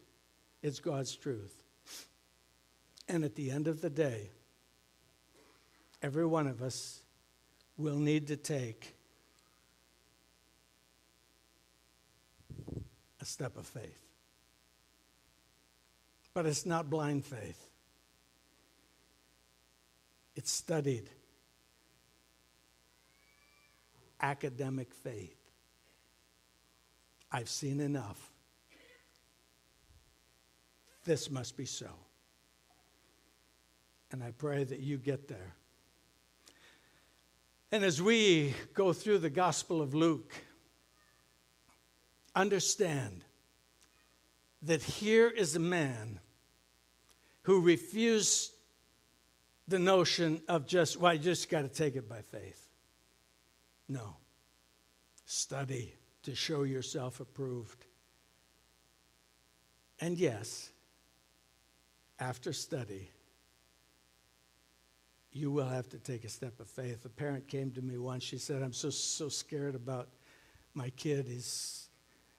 is 0.62 0.80
God's 0.80 1.16
truth. 1.16 1.64
And 3.08 3.24
at 3.24 3.36
the 3.36 3.50
end 3.50 3.68
of 3.68 3.82
the 3.82 3.90
day, 3.90 4.30
every 6.02 6.26
one 6.26 6.48
of 6.48 6.62
us 6.62 7.02
will 7.78 7.98
need 7.98 8.28
to 8.28 8.36
take 8.36 8.96
a 13.20 13.26
step 13.26 13.58
of 13.58 13.66
faith. 13.66 13.98
But 16.34 16.46
it's 16.46 16.66
not 16.66 16.90
blind 16.90 17.26
faith, 17.26 17.70
it's 20.36 20.52
studied 20.52 21.10
academic 24.22 24.94
faith. 24.94 25.36
I've 27.32 27.50
seen 27.50 27.80
enough. 27.80 28.30
This 31.06 31.32
must 31.32 31.58
be 31.58 31.66
so. 31.66 31.90
And 34.12 34.24
I 34.24 34.32
pray 34.32 34.64
that 34.64 34.80
you 34.80 34.98
get 34.98 35.28
there. 35.28 35.56
And 37.72 37.86
as 37.86 38.02
we 38.02 38.54
go 38.74 38.92
through 38.92 39.20
the 39.20 39.30
Gospel 39.30 39.82
of 39.82 39.94
Luke, 39.94 40.34
understand 42.36 43.24
that 44.64 44.84
here 44.84 45.30
is 45.30 45.56
a 45.56 45.60
man 45.60 46.20
who 47.44 47.62
refused 47.62 48.52
the 49.68 49.80
notion 49.80 50.42
of 50.48 50.68
just, 50.68 50.98
well, 50.98 51.14
you 51.14 51.20
just 51.20 51.50
got 51.50 51.62
to 51.62 51.70
take 51.70 51.96
it 51.96 52.10
by 52.10 52.22
faith. 52.22 52.68
No. 53.88 54.18
Study 55.26 55.94
to 56.24 56.36
show 56.36 56.64
yourself 56.64 57.22
approved. 57.22 57.86
And 60.00 60.18
yes, 60.18 60.72
after 62.20 62.52
study, 62.52 63.10
you 65.32 65.52
will 65.52 65.68
have 65.68 65.88
to 65.90 65.98
take 65.98 66.24
a 66.26 66.30
step 66.30 66.60
of 66.60 66.68
faith. 66.68 67.06
A 67.06 67.10
parent 67.10 67.48
came 67.48 67.72
to 67.72 67.82
me 67.82 67.98
once. 67.98 68.24
She 68.24 68.38
said, 68.38 68.62
I'm 68.62 68.74
so, 68.74 68.90
so 68.90 69.30
scared 69.30 69.76
about 69.76 70.10
my 70.74 70.90
kid. 70.92 71.28
He's 71.28 71.90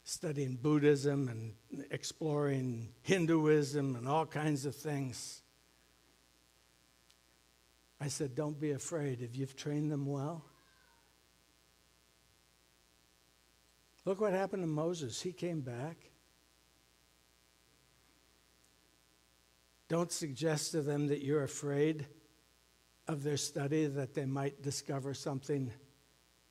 studying 0.05 0.57
Buddhism 0.57 1.29
and 1.29 1.85
exploring 1.91 2.91
Hinduism 3.03 3.97
and 3.97 4.09
all 4.09 4.27
kinds 4.27 4.67
of 4.67 4.75
things. 4.75 5.43
I 8.01 8.09
said, 8.09 8.35
Don't 8.35 8.61
be 8.61 8.73
afraid. 8.73 9.23
If 9.23 9.37
you've 9.37 9.57
trained 9.57 9.91
them 9.91 10.07
well, 10.07 10.45
Look 14.05 14.21
what 14.21 14.33
happened 14.33 14.63
to 14.63 14.69
Moses. 14.69 15.21
He 15.21 15.33
came 15.33 15.61
back. 15.61 16.11
Don't 19.89 20.11
suggest 20.11 20.73
to 20.73 20.83
them 20.83 21.09
that 21.09 21.23
you're 21.23 21.45
afraid 21.45 22.07
of 23.13 23.23
their 23.23 23.37
study, 23.37 23.87
that 23.87 24.15
they 24.15 24.25
might 24.25 24.63
discover 24.63 25.15
something 25.15 25.71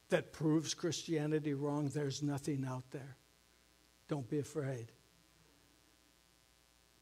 that 0.09 0.31
proves 0.31 0.73
Christianity 0.73 1.53
wrong. 1.53 1.89
There's 1.89 2.21
nothing 2.21 2.65
out 2.65 2.89
there. 2.91 3.17
Don't 4.07 4.29
be 4.29 4.39
afraid. 4.39 4.91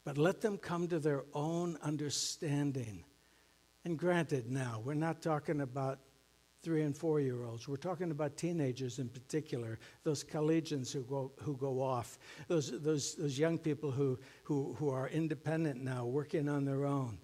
But 0.04 0.16
let 0.16 0.40
them 0.40 0.58
come 0.58 0.88
to 0.88 0.98
their 0.98 1.24
own 1.34 1.76
understanding. 1.82 3.04
And 3.84 3.98
granted, 3.98 4.50
now, 4.50 4.80
we're 4.84 4.94
not 4.94 5.22
talking 5.22 5.60
about 5.60 6.00
three 6.62 6.82
and 6.82 6.96
four 6.96 7.20
year 7.20 7.44
olds. 7.44 7.66
We're 7.66 7.76
talking 7.76 8.10
about 8.10 8.36
teenagers 8.36 8.98
in 8.98 9.08
particular, 9.08 9.78
those 10.04 10.22
collegians 10.22 10.92
who 10.92 11.02
go, 11.02 11.32
who 11.40 11.56
go 11.56 11.80
off, 11.80 12.18
those, 12.48 12.80
those, 12.80 13.14
those 13.14 13.38
young 13.38 13.58
people 13.58 13.90
who, 13.90 14.18
who, 14.44 14.74
who 14.78 14.90
are 14.90 15.08
independent 15.08 15.82
now, 15.82 16.04
working 16.04 16.48
on 16.48 16.64
their 16.64 16.84
own. 16.84 17.18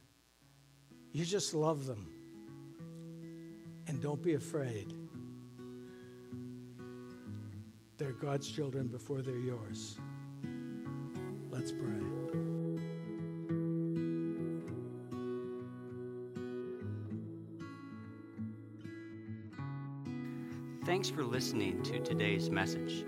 You 1.13 1.25
just 1.25 1.55
love 1.55 1.87
them. 1.87 2.16
And 3.89 4.01
don't 4.03 4.23
be 4.23 4.35
afraid. 4.35 4.95
They're 7.99 8.13
God's 8.13 8.49
children 8.49 8.89
before 8.89 9.23
they're 9.23 9.39
yours. 9.39 9.99
Let's 11.51 11.73
pray. 11.73 12.07
Thanks 20.85 21.11
for 21.11 21.25
listening 21.25 21.83
to 21.83 21.99
today's 22.01 22.49
message. 22.49 23.05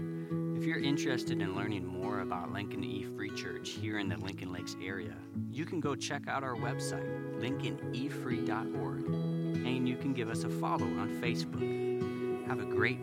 If 0.56 0.64
you're 0.64 0.80
interested 0.80 1.40
in 1.40 1.54
learning 1.54 1.86
more 1.86 2.20
about 2.20 2.52
Lincoln 2.52 2.82
E 2.82 3.04
Free 3.04 3.30
Church 3.30 3.70
here 3.70 4.00
in 4.00 4.08
the 4.08 4.16
Lincoln 4.16 4.52
Lakes 4.52 4.74
area, 4.82 5.14
you 5.50 5.64
can 5.64 5.78
go 5.78 5.94
check 5.94 6.26
out 6.26 6.42
our 6.42 6.56
website, 6.56 7.06
lincolnefree.org, 7.40 9.04
and 9.66 9.88
you 9.88 9.96
can 9.96 10.12
give 10.12 10.28
us 10.28 10.44
a 10.44 10.48
follow 10.48 10.86
on 10.86 11.20
Facebook. 11.20 12.46
Have 12.46 12.60
a 12.60 12.64
great. 12.64 12.98